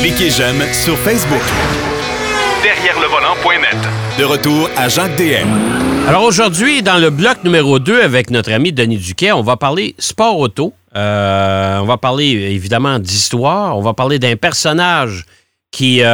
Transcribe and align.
Cliquez 0.00 0.30
j'aime 0.30 0.62
sur 0.72 0.96
Facebook. 0.98 1.42
Derrière 2.62 2.98
le 3.00 3.06
volant.net. 3.06 3.76
De 4.18 4.24
retour 4.24 4.68
à 4.76 4.88
Jacques 4.88 5.16
DM. 5.16 5.48
Alors 6.08 6.24
aujourd'hui, 6.24 6.82
dans 6.82 6.98
le 6.98 7.10
bloc 7.10 7.44
numéro 7.44 7.78
2 7.78 8.02
avec 8.02 8.30
notre 8.30 8.52
ami 8.52 8.72
Denis 8.72 8.98
Duquet, 8.98 9.32
on 9.32 9.42
va 9.42 9.56
parler 9.56 9.94
sport 9.98 10.38
auto. 10.38 10.72
Euh, 10.96 11.78
on 11.78 11.84
va 11.84 11.96
parler 11.96 12.24
évidemment 12.24 12.98
d'histoire. 12.98 13.78
On 13.78 13.82
va 13.82 13.94
parler 13.94 14.18
d'un 14.18 14.36
personnage 14.36 15.24
qui 15.70 16.02
euh, 16.02 16.06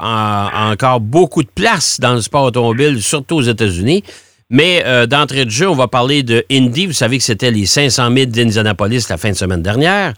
a, 0.00 0.70
encore 0.70 1.00
beaucoup 1.00 1.42
de 1.42 1.50
place 1.52 1.98
dans 1.98 2.14
le 2.14 2.20
sport 2.20 2.44
automobile, 2.44 3.02
surtout 3.02 3.36
aux 3.36 3.42
États-Unis. 3.42 4.04
Mais 4.50 4.82
euh, 4.86 5.06
d'entrée 5.06 5.46
de 5.46 5.50
jeu, 5.50 5.68
on 5.68 5.74
va 5.74 5.88
parler 5.88 6.22
de 6.22 6.44
Indy. 6.50 6.86
Vous 6.86 6.92
savez 6.92 7.18
que 7.18 7.24
c'était 7.24 7.50
les 7.50 7.66
500 7.66 8.14
000 8.14 8.26
d'Indianapolis 8.26 9.08
la 9.08 9.16
fin 9.16 9.30
de 9.30 9.36
semaine 9.36 9.62
dernière. 9.62 10.12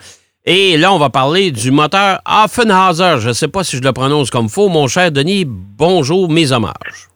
Et 0.46 0.76
là, 0.76 0.92
on 0.92 0.98
va 0.98 1.08
parler 1.08 1.50
du 1.50 1.70
moteur 1.70 2.18
Affenhauser. 2.26 3.20
Je 3.20 3.28
ne 3.28 3.32
sais 3.32 3.48
pas 3.48 3.64
si 3.64 3.78
je 3.78 3.82
le 3.82 3.92
prononce 3.92 4.30
comme 4.30 4.48
faux. 4.48 4.68
Mon 4.68 4.88
cher 4.88 5.10
Denis, 5.10 5.44
bonjour, 5.46 6.30
mes 6.30 6.52
hommages. 6.52 7.08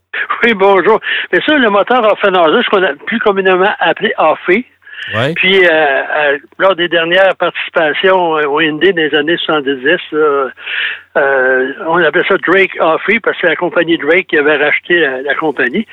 Oui, 0.45 0.55
bonjour. 0.55 1.01
Mais 1.33 1.41
ça, 1.47 1.59
le 1.59 1.69
moteur 1.69 2.05
Affenhauser, 2.11 2.63
ce 2.65 2.71
qu'on 2.71 2.83
a 2.83 2.95
plus 3.07 3.19
communément 3.21 3.71
appelé 3.81 4.13
Affé, 4.17 4.65
puis, 5.37 5.65
euh, 5.65 5.71
euh, 5.71 6.39
lors 6.59 6.77
des 6.77 6.89
dernières 6.89 7.35
participations 7.37 8.37
euh, 8.37 8.47
au 8.47 8.59
Indy 8.59 8.93
des 8.93 9.15
années 9.15 9.37
70, 9.39 9.99
on 11.87 12.03
appelait 12.03 12.25
ça 12.29 12.37
Drake 12.47 12.77
Offrey 12.81 13.19
parce 13.21 13.37
que 13.37 13.43
c'est 13.43 13.49
la 13.49 13.57
compagnie 13.57 13.97
Drake 13.99 14.27
qui 14.29 14.39
avait 14.39 14.57
racheté 14.57 15.01
la, 15.25 15.35
compagnie. 15.35 15.87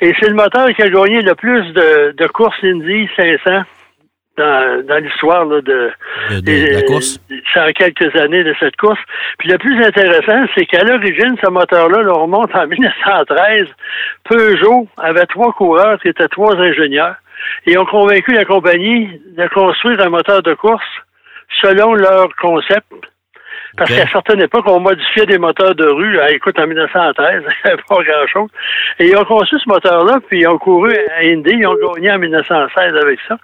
Et 0.00 0.12
c'est 0.20 0.28
le 0.28 0.34
moteur 0.34 0.68
qui 0.74 0.82
a 0.82 0.88
gagné 0.88 1.22
le 1.22 1.34
plus 1.34 1.62
de, 1.72 2.26
courses 2.28 2.58
Indy 2.62 3.08
500 3.16 3.62
dans, 4.36 5.02
l'histoire 5.02 5.46
de, 5.46 5.60
de, 5.60 6.74
la 6.74 6.82
course. 6.82 7.18
Ça 7.54 7.72
quelques 7.72 8.14
années 8.16 8.44
de 8.44 8.54
cette 8.60 8.76
course. 8.76 8.98
Puis 9.38 9.48
le 9.48 9.58
plus 9.58 9.82
intéressant, 9.82 10.46
c'est 10.54 10.66
qu'à 10.66 10.84
l'origine, 10.84 11.36
ce 11.42 11.50
moteur-là, 11.50 12.02
on 12.14 12.22
remonte 12.22 12.54
en 12.54 12.66
1913. 12.68 13.66
Peugeot 14.24 14.88
avait 14.98 15.26
trois 15.26 15.52
coureurs 15.52 16.00
qui 16.00 16.08
étaient 16.08 16.28
trois 16.28 16.56
ingénieurs 16.56 17.16
et 17.66 17.78
ont 17.78 17.86
convaincu 17.86 18.32
la 18.32 18.44
compagnie 18.44 19.20
de 19.36 19.48
construire 19.48 20.00
un 20.00 20.10
moteur 20.10 20.42
de 20.42 20.54
course 20.54 20.84
selon 21.62 21.94
leur 21.94 22.28
concept. 22.36 22.86
Parce 23.76 23.94
qu'à 23.94 24.06
certaines 24.08 24.40
époques, 24.40 24.66
on 24.66 24.80
modifiait 24.80 25.26
des 25.26 25.38
moteurs 25.38 25.74
de 25.74 25.86
rue. 25.86 26.18
Ah, 26.20 26.30
écoute, 26.30 26.58
en 26.58 26.66
1913, 26.66 27.42
pas 27.64 28.02
grand-chose. 28.02 28.50
Et 28.98 29.08
ils 29.08 29.16
ont 29.16 29.24
conçu 29.24 29.56
ce 29.58 29.68
moteur-là, 29.68 30.18
puis 30.28 30.40
ils 30.40 30.48
ont 30.48 30.58
couru 30.58 30.94
à 30.94 31.20
Indy. 31.24 31.50
Ils 31.50 31.66
ont 31.66 31.76
gagné 31.94 32.12
en 32.12 32.18
1916 32.18 32.94
avec 32.94 33.18
ça. 33.28 33.36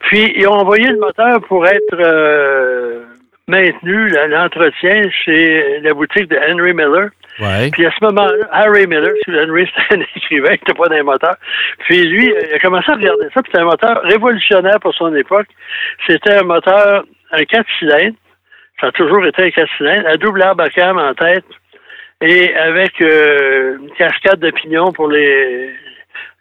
Puis 0.00 0.32
ils 0.36 0.48
ont 0.48 0.54
envoyé 0.54 0.88
le 0.88 0.98
moteur 0.98 1.40
pour 1.42 1.66
être 1.66 1.94
euh, 1.94 3.04
maintenu, 3.46 4.08
l'entretien, 4.28 5.02
chez 5.24 5.80
la 5.80 5.94
boutique 5.94 6.28
de 6.28 6.36
Henry 6.36 6.74
Miller. 6.74 7.10
Puis 7.70 7.86
à 7.86 7.90
ce 7.90 8.04
moment-là, 8.04 8.46
Harry 8.50 8.86
Miller, 8.86 9.12
Henry, 9.28 9.70
c'était 9.88 10.00
un 10.00 10.04
écrivain, 10.16 10.56
qui 10.56 10.64
n'était 10.64 10.74
pas 10.74 10.88
d'un 10.88 11.04
moteur. 11.04 11.36
Puis 11.80 12.04
lui, 12.04 12.26
il 12.26 12.54
a 12.54 12.58
commencé 12.58 12.90
à 12.90 12.94
regarder 12.94 13.28
ça, 13.32 13.42
puis 13.42 13.52
c'était 13.52 13.62
un 13.62 13.66
moteur 13.66 14.02
révolutionnaire 14.02 14.80
pour 14.80 14.94
son 14.94 15.14
époque. 15.14 15.46
C'était 16.06 16.34
un 16.34 16.42
moteur, 16.42 17.04
un 17.30 17.44
4 17.44 17.66
cylindres. 17.78 18.16
Ça 18.80 18.88
a 18.88 18.92
toujours 18.92 19.24
été 19.26 19.42
un 19.44 19.50
4 19.50 19.68
cylindres, 19.76 20.08
à 20.08 20.16
double 20.16 20.42
arbre 20.42 20.64
à 20.64 20.70
cam 20.70 20.98
en 20.98 21.14
tête 21.14 21.44
et 22.20 22.54
avec 22.54 23.00
euh, 23.00 23.78
une 23.78 23.90
cascade 23.92 24.40
de 24.40 24.50
pignons 24.50 24.92
pour 24.92 25.08
les, 25.08 25.72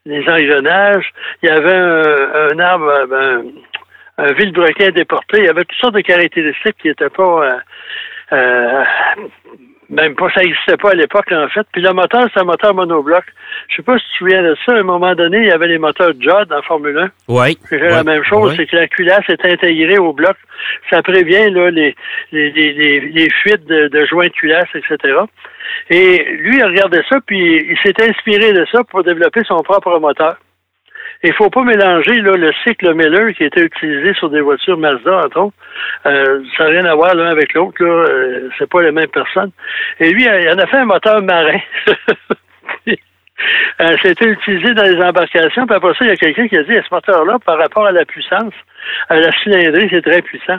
les 0.05 0.21
engrenages. 0.29 1.11
Il 1.41 1.49
y 1.49 1.51
avait 1.51 1.75
un, 1.75 2.59
arbre, 2.59 3.07
ben, 3.07 3.43
un 4.17 4.33
vilebrequin 4.33 4.89
déporté. 4.89 5.39
Il 5.39 5.45
y 5.45 5.49
avait 5.49 5.63
toutes 5.65 5.79
sortes 5.79 5.95
de 5.95 6.01
caractéristiques 6.01 6.77
qui 6.81 6.87
n'étaient 6.87 7.09
pas 7.09 7.45
euh, 7.45 7.57
euh, 8.33 8.83
même 9.89 10.15
pas, 10.15 10.29
ça 10.33 10.41
n'existait 10.41 10.77
pas 10.77 10.91
à 10.91 10.95
l'époque, 10.95 11.31
en 11.31 11.47
fait. 11.49 11.65
Puis 11.71 11.81
le 11.81 11.93
moteur, 11.93 12.27
c'est 12.33 12.41
un 12.41 12.45
moteur 12.45 12.73
monobloc. 12.73 13.23
Je 13.69 13.77
sais 13.77 13.83
pas 13.83 13.97
si 13.97 14.05
tu 14.05 14.11
te 14.11 14.17
souviens 14.17 14.43
de 14.43 14.55
ça. 14.65 14.73
À 14.73 14.79
un 14.79 14.83
moment 14.83 15.15
donné, 15.15 15.37
il 15.39 15.47
y 15.47 15.51
avait 15.51 15.67
les 15.67 15.77
moteurs 15.77 16.11
Judd 16.19 16.51
en 16.51 16.61
Formule 16.63 16.97
1. 16.97 17.09
Oui. 17.27 17.57
C'est 17.69 17.77
la 17.77 18.03
même 18.03 18.23
chose, 18.23 18.53
c'est 18.57 18.65
que 18.65 18.75
la 18.75 18.87
culasse 18.87 19.27
est 19.29 19.45
intégrée 19.45 19.97
au 19.97 20.13
bloc. 20.13 20.35
Ça 20.89 21.01
prévient 21.01 21.49
là, 21.51 21.71
les, 21.71 21.95
les, 22.31 22.51
les, 22.51 22.99
les 22.99 23.29
fuites 23.29 23.65
de, 23.65 23.87
de 23.87 24.05
joints 24.05 24.27
de 24.27 24.33
culasse, 24.33 24.69
etc. 24.75 25.19
Et 25.89 26.23
lui, 26.39 26.57
il 26.57 26.61
a 26.61 26.67
regardé 26.67 27.01
ça, 27.09 27.19
puis 27.25 27.65
il 27.69 27.77
s'est 27.83 28.01
inspiré 28.01 28.53
de 28.53 28.65
ça 28.71 28.83
pour 28.83 29.03
développer 29.03 29.41
son 29.45 29.61
propre 29.63 29.99
moteur. 29.99 30.37
Il 31.23 31.33
faut 31.33 31.49
pas 31.49 31.63
mélanger 31.63 32.21
là, 32.21 32.35
le 32.35 32.51
cycle 32.63 32.93
Miller 32.93 33.33
qui 33.33 33.43
était 33.43 33.63
utilisé 33.63 34.13
sur 34.13 34.29
des 34.29 34.41
voitures 34.41 34.77
Mazda, 34.77 35.25
entre 35.25 35.39
autres. 35.39 35.55
Euh, 36.05 36.41
ça 36.55 36.65
n'a 36.65 36.69
rien 36.69 36.85
à 36.85 36.95
voir 36.95 37.15
l'un 37.15 37.27
avec 37.27 37.53
l'autre. 37.53 37.83
Euh, 37.83 38.49
c'est 38.57 38.69
pas 38.69 38.81
les 38.81 38.91
mêmes 38.91 39.09
personnes. 39.09 39.51
Et 39.99 40.11
lui, 40.11 40.23
il 40.23 40.49
en 40.49 40.57
a 40.57 40.67
fait 40.67 40.77
un 40.77 40.85
moteur 40.85 41.21
marin. 41.21 41.59
Euh, 43.79 43.95
c'était 44.01 44.29
utilisé 44.29 44.73
dans 44.73 44.83
les 44.83 44.99
embarcations. 44.99 45.67
Puis 45.67 45.75
après 45.75 45.93
ça, 45.93 46.05
il 46.05 46.07
y 46.07 46.11
a 46.11 46.15
quelqu'un 46.15 46.47
qui 46.47 46.57
a 46.57 46.63
dit, 46.63 46.73
ce 46.73 46.93
moteur-là, 46.93 47.37
par 47.45 47.59
rapport 47.59 47.85
à 47.85 47.91
la 47.91 48.03
puissance, 48.03 48.53
à 49.09 49.17
la 49.17 49.31
cylindrée, 49.43 49.87
c'est 49.91 50.01
très 50.01 50.23
puissant. 50.23 50.57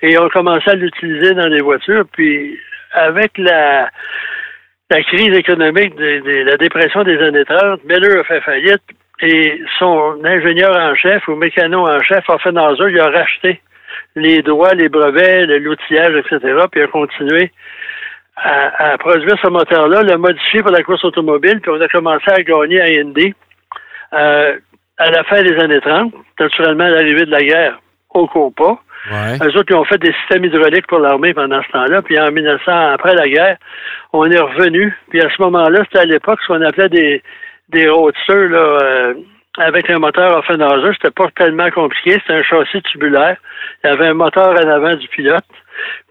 Et 0.00 0.16
on 0.18 0.30
commencé 0.30 0.70
à 0.70 0.74
l'utiliser 0.74 1.34
dans 1.34 1.48
les 1.48 1.60
voitures. 1.60 2.04
Puis 2.12 2.58
avec 2.92 3.36
la, 3.36 3.90
la 4.90 5.02
crise 5.02 5.36
économique, 5.36 5.94
de, 5.96 6.44
la 6.44 6.56
dépression 6.56 7.02
des 7.04 7.18
années 7.18 7.44
30, 7.44 7.84
Miller 7.84 8.20
a 8.20 8.24
fait 8.24 8.40
faillite. 8.40 8.82
Et 9.20 9.60
son 9.78 10.18
ingénieur 10.24 10.76
en 10.76 10.94
chef 10.94 11.26
ou 11.28 11.36
mécano 11.36 11.86
en 11.86 12.02
chef, 12.02 12.28
Offenhauser, 12.28 12.90
il 12.90 13.00
a 13.00 13.10
racheté 13.10 13.60
les 14.16 14.42
droits, 14.42 14.74
les 14.74 14.88
brevets, 14.88 15.46
l'outillage, 15.46 16.16
etc., 16.16 16.40
puis 16.70 16.80
il 16.80 16.84
a 16.84 16.88
continué 16.88 17.52
à, 18.36 18.98
produire 18.98 19.36
ce 19.40 19.48
moteur-là, 19.48 20.02
l'a 20.02 20.18
modifié 20.18 20.60
pour 20.62 20.72
la 20.72 20.82
course 20.82 21.04
automobile, 21.04 21.60
puis 21.60 21.70
on 21.70 21.80
a 21.80 21.88
commencé 21.88 22.24
à 22.28 22.42
gagner 22.42 22.80
à 22.80 22.86
Indy 22.86 23.32
euh, 24.12 24.56
à 24.98 25.10
la 25.10 25.24
fin 25.24 25.42
des 25.42 25.56
années 25.58 25.80
30, 25.80 26.12
naturellement 26.40 26.84
à 26.84 26.90
l'arrivée 26.90 27.26
de 27.26 27.30
la 27.30 27.42
guerre, 27.42 27.80
au 28.10 28.26
cours 28.26 28.52
pas. 28.54 28.80
Eux 29.10 29.58
autres, 29.58 29.66
ils 29.68 29.76
ont 29.76 29.84
fait 29.84 29.98
des 29.98 30.14
systèmes 30.14 30.44
hydrauliques 30.44 30.86
pour 30.86 30.98
l'armée 30.98 31.34
pendant 31.34 31.62
ce 31.62 31.72
temps-là. 31.72 32.00
Puis 32.00 32.18
en 32.18 32.30
1900, 32.30 32.72
après 32.94 33.14
la 33.14 33.28
guerre, 33.28 33.58
on 34.14 34.30
est 34.30 34.38
revenu. 34.38 34.96
Puis 35.10 35.20
à 35.20 35.28
ce 35.28 35.42
moment-là, 35.42 35.80
c'était 35.84 35.98
à 35.98 36.04
l'époque 36.06 36.40
ce 36.40 36.46
qu'on 36.46 36.62
appelait 36.62 36.88
des, 36.88 37.22
des 37.68 37.88
roadsters 37.88 38.48
là, 38.50 38.58
euh, 38.58 39.14
avec 39.58 39.88
un 39.90 39.98
moteur 39.98 40.38
Offenhauser. 40.38 40.92
C'était 40.94 41.10
pas 41.10 41.28
tellement 41.36 41.70
compliqué. 41.70 42.12
C'était 42.12 42.34
un 42.34 42.42
châssis 42.42 42.82
tubulaire. 42.82 43.36
Il 43.82 43.90
y 43.90 43.90
avait 43.90 44.08
un 44.08 44.14
moteur 44.14 44.52
en 44.52 44.68
avant 44.68 44.94
du 44.96 45.08
pilote. 45.08 45.44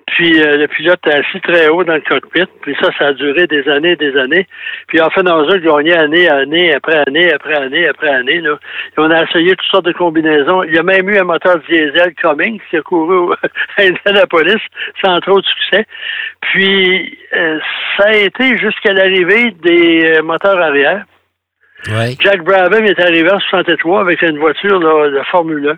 Puis 0.08 0.42
euh, 0.42 0.58
le 0.58 0.68
pilote 0.68 1.00
était 1.06 1.18
assis 1.18 1.40
très 1.42 1.70
haut 1.70 1.84
dans 1.84 1.96
le 1.96 2.02
cockpit. 2.02 2.46
Puis 2.62 2.76
ça, 2.82 2.90
ça 3.00 3.08
a 3.08 3.14
duré 3.14 3.48
des 3.48 3.68
années 3.70 3.92
et 3.92 3.96
des 3.96 4.16
années. 4.18 4.48
Puis 4.88 5.00
Offenhauser 5.00 5.60
gagnait 5.62 5.98
année, 5.98 6.30
année, 6.30 6.74
après 6.74 7.04
année, 7.08 7.32
après 7.32 7.56
année, 7.56 7.88
après 7.88 8.10
année. 8.10 8.42
Là. 8.42 8.58
Et 8.92 9.00
on 9.00 9.10
a 9.10 9.24
essayé 9.24 9.56
toutes 9.56 9.72
sortes 9.72 9.86
de 9.86 9.94
combinaisons. 9.94 10.64
Il 10.64 10.76
y 10.76 10.78
a 10.78 10.84
même 10.84 11.10
eu 11.10 11.18
un 11.18 11.24
moteur 11.24 11.58
diesel 11.70 12.14
Cummings 12.16 12.60
qui 12.70 12.78
a 12.78 12.82
couru 12.82 13.34
à 13.78 13.82
Indianapolis 13.82 14.62
sans 15.04 15.20
trop 15.22 15.40
de 15.40 15.46
succès. 15.46 15.86
Puis 16.42 17.18
euh, 17.36 17.60
ça 17.98 18.10
a 18.10 18.16
été 18.16 18.58
jusqu'à 18.58 18.94
l'arrivée 18.94 19.52
des 19.64 20.20
moteurs 20.22 20.60
arrière. 20.60 21.06
Jack 22.20 22.44
Brabham 22.44 22.86
est 22.86 23.00
arrivé 23.00 23.30
en 23.32 23.40
63 23.40 24.02
avec 24.02 24.22
une 24.22 24.40
voiture 24.40 24.80
de 24.80 25.22
Formule 25.32 25.70
1 25.70 25.78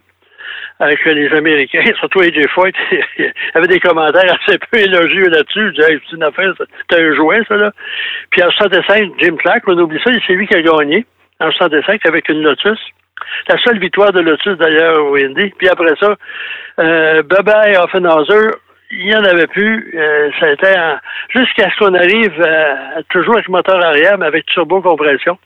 avec 0.79 1.03
les 1.05 1.33
Américains, 1.33 1.83
surtout 1.99 2.21
AJ 2.21 2.47
Foyt, 2.53 2.73
il 3.17 3.33
avait 3.53 3.67
des 3.67 3.79
commentaires 3.79 4.37
assez 4.41 4.57
peu 4.71 4.79
élogieux 4.79 5.29
là-dessus. 5.29 5.67
Je 5.67 5.81
disais, 5.81 5.99
c'est 6.09 6.15
une 6.15 6.23
affaire, 6.23 6.53
c'était 6.81 7.01
un 7.01 7.15
jouet, 7.15 7.41
ça, 7.47 7.55
là. 7.55 7.71
Puis 8.31 8.43
en 8.43 8.51
65, 8.51 9.13
Jim 9.19 9.35
Clark, 9.37 9.63
on 9.67 9.77
oublie 9.77 9.99
ça, 10.03 10.11
c'est 10.25 10.33
lui 10.33 10.47
qui 10.47 10.55
a 10.55 10.61
gagné 10.61 11.05
en 11.39 11.51
65 11.51 12.05
avec 12.05 12.29
une 12.29 12.41
Lotus. 12.41 12.79
La 13.47 13.57
seule 13.63 13.79
victoire 13.79 14.11
de 14.11 14.19
Lotus, 14.19 14.57
d'ailleurs, 14.57 15.05
au 15.05 15.15
Indy. 15.15 15.53
Puis 15.57 15.69
après 15.69 15.93
ça, 15.99 16.15
euh, 16.79 17.23
Bubba 17.23 17.81
Offenhauser, 17.81 18.51
il 18.91 19.05
n'y 19.05 19.15
en 19.15 19.23
avait 19.23 19.47
plus. 19.47 19.93
Euh, 19.95 20.29
ça 20.39 20.47
a 20.47 20.51
été 20.51 20.67
jusqu'à 21.29 21.69
ce 21.71 21.77
qu'on 21.77 21.93
arrive 21.93 22.33
toujours 23.09 23.35
avec 23.35 23.49
moteur 23.49 23.83
arrière, 23.83 24.17
mais 24.17 24.25
avec 24.25 24.45
turbo-compression. 24.47 25.37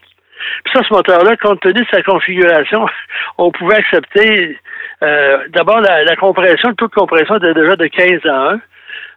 Puis 0.64 0.74
ça, 0.74 0.82
ce 0.88 0.94
moteur-là, 0.94 1.36
compte 1.38 1.62
tenu 1.62 1.82
de 1.82 1.88
sa 1.92 2.02
configuration, 2.04 2.88
on 3.38 3.52
pouvait 3.52 3.78
accepter 3.78 4.58
euh, 5.04 5.38
d'abord 5.50 5.82
la, 5.82 6.04
la, 6.04 6.16
compression, 6.16 6.72
de 6.72 6.88
compression 6.88 7.38
était 7.38 7.54
déjà 7.54 7.76
de 7.76 7.88
15 7.88 8.26
à 8.26 8.52
1. 8.54 8.62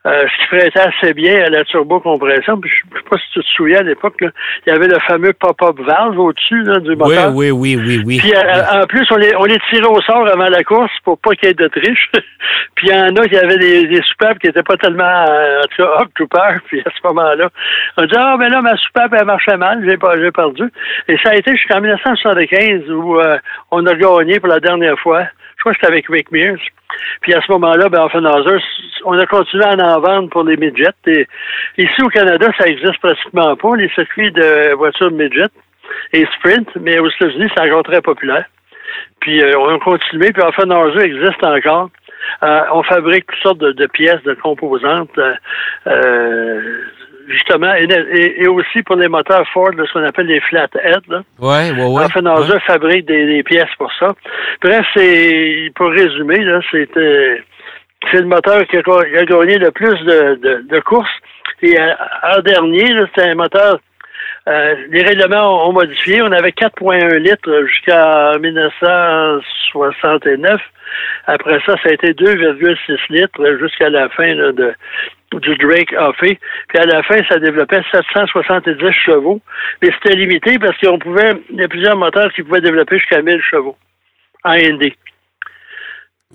Euh, 0.05 0.25
ce 0.27 0.43
qui 0.43 0.47
prêtait 0.49 0.81
assez 0.81 1.15
bien 1.15 1.45
à 1.45 1.49
la 1.49 1.65
turbocompression. 1.65 2.59
Puis, 2.59 2.69
je 2.71 2.93
ne 2.93 2.99
sais 3.01 3.09
pas 3.09 3.19
si 3.19 3.25
tu 3.35 3.41
te 3.41 3.47
souviens 3.55 3.79
à 3.79 3.83
l'époque, 3.83 4.17
il 4.21 4.73
y 4.73 4.73
avait 4.73 4.89
le 4.89 4.99
fameux 5.07 5.33
pop-up 5.33 5.79
valve 5.79 6.19
au-dessus 6.19 6.65
du 6.81 6.97
moteur. 6.97 7.33
Oui, 7.33 7.53
oui, 7.53 7.77
oui, 7.77 7.85
oui, 7.87 8.03
oui. 8.05 8.19
Puis 8.19 8.35
euh, 8.35 8.83
en 8.83 8.87
plus, 8.87 9.07
on 9.13 9.17
les, 9.17 9.33
on 9.37 9.45
les 9.45 9.59
tirait 9.71 9.87
au 9.87 10.01
sort 10.03 10.27
avant 10.27 10.49
la 10.49 10.65
course 10.65 10.91
pour 11.05 11.19
pas 11.19 11.37
qu'il 11.37 11.47
y 11.47 11.51
ait 11.53 11.55
de 11.55 11.69
triche. 11.69 12.11
puis 12.75 12.89
il 12.89 12.91
y 12.91 12.99
en 12.99 13.15
a 13.15 13.29
qui 13.29 13.37
avaient 13.37 13.59
des, 13.59 13.87
des 13.87 14.03
soupapes 14.03 14.41
qui 14.41 14.49
n'étaient 14.49 14.65
pas 14.65 14.77
tellement 14.77 15.05
en 15.05 15.67
tout 15.71 15.85
cas 15.85 16.01
hop 16.01 16.09
tout 16.17 16.27
peur. 16.27 16.55
Puis 16.67 16.81
à 16.81 16.91
ce 16.91 17.07
moment-là, 17.07 17.49
on 17.97 18.03
dit 18.03 18.15
Ah 18.17 18.35
mais 18.37 18.49
là, 18.49 18.61
ma 18.61 18.77
soupape 18.79 19.15
elle 19.17 19.25
marchait 19.25 19.57
mal, 19.57 19.85
j'ai 19.89 19.99
pas 19.99 20.19
j'ai 20.19 20.33
perdu. 20.33 20.65
Et 21.07 21.17
ça 21.23 21.31
a 21.31 21.37
été 21.37 21.53
jusqu'en 21.53 21.81
1975 21.81 22.91
où 22.91 23.19
on 23.71 23.87
a 23.87 23.95
gagné 23.95 24.41
pour 24.41 24.49
la 24.49 24.59
dernière 24.59 24.99
fois 24.99 25.27
crois 25.63 25.73
que 25.73 25.79
c'était 25.81 25.93
avec 25.93 26.07
Rick 26.09 26.31
Mears. 26.31 26.61
Puis 27.23 27.35
à 27.35 27.41
ce 27.41 27.51
moment-là, 27.53 27.89
ben, 27.89 28.03
Offenhauser, 28.03 28.63
on 29.05 29.19
a 29.19 29.27
continué 29.27 29.65
à 29.65 29.75
en 29.75 30.01
vendre 30.01 30.29
pour 30.29 30.45
les 30.45 30.57
midgets. 30.57 30.93
Et 31.07 31.27
ici 31.79 32.03
au 32.03 32.09
Canada, 32.09 32.49
ça 32.59 32.67
existe 32.67 32.99
pratiquement 32.99 33.57
pas, 33.57 33.77
les 33.77 33.89
circuits 33.91 34.33
de 34.33 34.75
voitures 34.75 35.11
midget 35.11 35.49
et 36.13 36.27
sprint, 36.37 36.69
mais 36.77 36.99
aux 36.99 37.09
États-Unis, 37.09 37.49
c'est 37.55 37.63
encore 37.63 37.83
très 37.85 38.03
populaire. 38.03 38.45
Puis 39.21 39.43
euh, 39.43 39.59
on 39.59 39.75
a 39.75 39.79
continué, 39.79 40.33
puis 40.33 40.43
Offenhauser 40.43 41.05
existe 41.05 41.43
encore. 41.45 41.91
Euh, 42.43 42.61
on 42.73 42.83
fabrique 42.83 43.27
toutes 43.27 43.43
sortes 43.43 43.59
de, 43.59 43.87
pièces, 43.87 44.23
de 44.25 44.35
composantes. 44.35 45.19
Euh, 45.87 46.83
justement, 47.29 47.75
et, 47.75 48.47
aussi 48.47 48.83
pour 48.83 48.97
les 48.97 49.09
moteurs 49.09 49.47
Ford, 49.53 49.71
ce 49.77 49.93
qu'on 49.93 50.05
appelle 50.05 50.27
les 50.27 50.41
flatheads. 50.41 51.09
Là. 51.09 51.23
Ouais, 51.39 51.73
ouais, 51.73 51.87
ouais. 51.87 52.05
Enfin, 52.05 52.23
fabrique 52.67 53.07
des, 53.07 53.43
pièces 53.43 53.75
pour 53.79 53.93
ça. 53.99 54.09
Bref, 54.63 54.87
c'est 54.95 55.73
pour 55.75 55.91
résumer, 55.91 56.45
là, 56.45 56.61
c'était 56.71 57.43
c'est 58.11 58.21
le 58.21 58.27
moteur 58.27 58.67
qui 58.67 58.77
a, 58.77 58.83
gagné 58.83 59.59
le 59.59 59.71
plus 59.71 59.99
de, 60.05 60.81
courses. 60.81 61.09
Et 61.63 61.79
en 61.79 62.39
euh, 62.39 62.43
dernier, 62.43 62.89
c'était 63.15 63.31
un 63.31 63.37
moteur 63.37 63.79
euh, 64.49 64.75
les 64.91 65.03
règlements 65.03 65.69
ont, 65.69 65.73
modifié. 65.73 66.21
On 66.23 66.33
avait 66.33 66.51
4,1 66.51 67.19
litres 67.19 67.65
jusqu'à 67.67 68.33
1969. 68.41 70.61
Après 71.27 71.61
ça, 71.65 71.77
ça 71.83 71.91
a 71.91 71.93
été 71.93 72.13
2,6 72.13 72.99
litres 73.11 73.57
jusqu'à 73.61 73.89
la 73.89 74.09
fin 74.09 74.35
de, 74.35 74.75
du 75.41 75.57
Drake 75.57 75.95
fait. 76.21 76.39
Puis 76.69 76.79
à 76.79 76.85
la 76.87 77.03
fin, 77.03 77.17
ça 77.29 77.39
développait 77.39 77.83
770 77.91 78.79
chevaux. 78.93 79.41
Mais 79.83 79.91
c'était 79.95 80.17
limité 80.17 80.59
parce 80.59 80.77
qu'on 80.79 80.99
pouvait, 80.99 81.33
il 81.51 81.61
y 81.61 81.65
a 81.65 81.69
plusieurs 81.69 81.97
moteurs 81.97 82.33
qui 82.33 82.43
pouvaient 82.43 82.61
développer 82.61 82.99
jusqu'à 82.99 83.23
1000 83.23 83.41
chevaux 83.43 83.77
en 84.45 84.55
ND. 84.55 84.93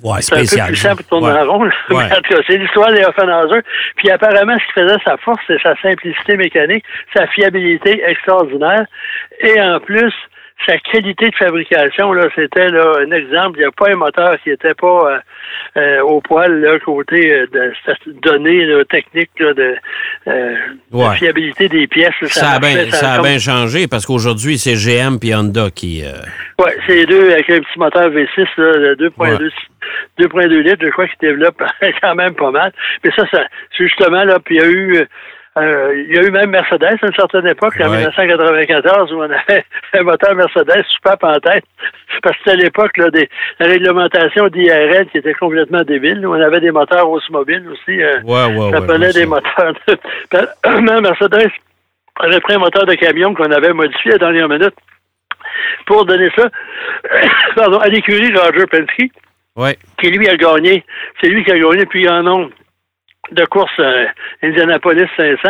Ouais, 0.04 0.22
c'est 0.22 0.36
un 0.36 0.66
peu 0.66 0.68
plus 0.68 0.76
simple 0.76 1.04
pour 1.04 1.20
tourner 1.20 1.40
en 1.40 1.52
rond. 1.52 1.70
c'est 2.48 2.58
l'histoire 2.58 2.94
des 2.94 3.04
Offenhauser. 3.04 3.62
Puis 3.96 4.12
apparemment, 4.12 4.56
ce 4.60 4.66
qui 4.68 4.80
faisait 4.80 5.04
sa 5.04 5.18
force, 5.18 5.42
c'est 5.48 5.62
sa 5.62 5.76
simplicité 5.82 6.38
mécanique, 6.38 6.84
sa 7.16 7.26
fiabilité 7.28 8.04
extraordinaire. 8.06 8.86
Et 9.40 9.60
en 9.60 9.80
plus, 9.80 10.14
sa 10.68 10.78
qualité 10.78 11.30
de 11.30 11.36
fabrication, 11.36 12.14
là, 12.14 12.28
c'était 12.36 12.70
là, 12.70 12.94
un 13.00 13.12
exemple. 13.12 13.58
Il 13.58 13.62
n'y 13.62 13.66
a 13.66 13.72
pas 13.72 13.90
un 13.92 13.96
moteur 13.96 14.38
qui 14.44 14.50
n'était 14.50 14.76
pas 14.76 15.14
euh, 15.14 15.20
euh, 15.78 16.02
au 16.02 16.22
poil 16.22 16.62
là, 16.62 16.80
côté 16.80 17.32
euh, 17.32 17.48
de 17.48 17.74
données 18.22 18.68
techniques 18.90 19.32
de, 19.38 19.76
fiabilité 21.16 21.70
des 21.70 21.88
pièces. 21.88 22.14
ça, 22.28 22.52
a 22.52 22.60
bien, 22.60 22.90
ça, 22.92 23.22
bien 23.22 23.40
changé 23.40 23.88
parce 23.88 24.06
qu'aujourd'hui, 24.06 24.58
c'est 24.58 24.76
GM 24.76 25.18
et 25.24 25.36
Honda 25.36 25.70
qui. 25.70 26.04
Oui, 26.60 26.72
c'est 26.86 26.96
les 26.96 27.06
deux 27.06 27.32
avec 27.32 27.50
un 27.50 27.60
petit 27.60 27.80
moteur 27.80 28.10
V6 28.10 28.48
là, 28.58 28.96
de 28.96 29.10
2.2 29.10 29.50
2.2 30.20 30.48
litres, 30.60 30.84
je 30.84 30.90
crois, 30.90 31.08
qui 31.08 31.16
développe 31.22 31.62
quand 32.02 32.16
même 32.16 32.34
pas 32.34 32.52
mal. 32.52 32.74
Mais 33.04 33.12
ça, 33.16 33.26
ça 33.32 33.44
c'est 33.78 33.88
justement 33.88 34.24
là, 34.24 34.40
puis 34.40 34.56
il 34.56 34.62
y 34.62 34.64
a 34.64 34.70
eu 34.70 35.08
euh, 35.57 36.04
il 36.07 36.15
y 36.15 36.19
a 36.19 36.24
eu 36.24 36.31
même 36.31 36.51
Mercedes 36.51 36.83
à 37.01 37.06
une 37.06 37.13
certaine 37.15 37.48
époque, 37.48 37.75
en 37.80 37.89
1994, 37.89 39.12
où 39.12 39.18
on 39.18 39.21
avait 39.24 39.65
un 39.94 40.04
moteur 40.04 40.36
Mercedes 40.36 40.83
super 40.89 41.15
en 41.21 41.39
tête. 41.39 41.65
Parce 42.21 42.36
que 42.36 42.44
c'était 42.45 42.51
à 42.51 42.63
l'époque 42.63 43.00
des 43.12 43.30
la 43.59 43.68
réglementation 43.68 44.48
d'IRL 44.50 45.07
qui 45.07 45.18
était 45.18 45.33
complètement 45.33 45.81
débile. 45.81 46.25
On 46.27 46.33
avait 46.33 46.59
des 46.59 46.71
moteurs 46.71 47.09
automobiles 47.09 47.68
aussi. 47.69 48.01
Euh, 48.01 48.21
ouais, 48.21 48.71
ça 48.71 48.81
prenait 48.81 49.13
des 49.13 49.25
moteurs. 49.25 49.74
même 50.63 51.01
Mercedes 51.01 51.51
avait 52.19 52.39
pris 52.39 52.54
un 52.54 52.59
moteur 52.59 52.86
de 52.86 52.94
camion 52.95 53.33
qu'on 53.33 53.51
avait 53.51 53.74
modifié 53.74 54.12
à 54.12 54.13
la 54.13 54.19
dernière 54.19 54.50
minute 54.50 54.75
pour 55.86 56.06
donner 56.06 56.30
ça 56.36 56.50
pardon, 57.56 57.80
à 57.80 57.88
l'écurie 57.88 58.33
Roger 58.36 58.65
Penske. 58.68 59.12
Qui 60.00 60.12
lui 60.12 60.27
a 60.30 60.36
gagné. 60.36 60.83
C'est 61.19 61.30
lui 61.30 61.44
qui 61.44 61.51
a 61.51 61.57
gagné, 61.57 61.86
puis 61.88 62.07
en 62.07 62.21
nombre 62.21 62.51
de 63.32 63.46
course 63.46 63.72
euh, 63.80 64.06
Indianapolis 64.44 65.08
500. 65.18 65.50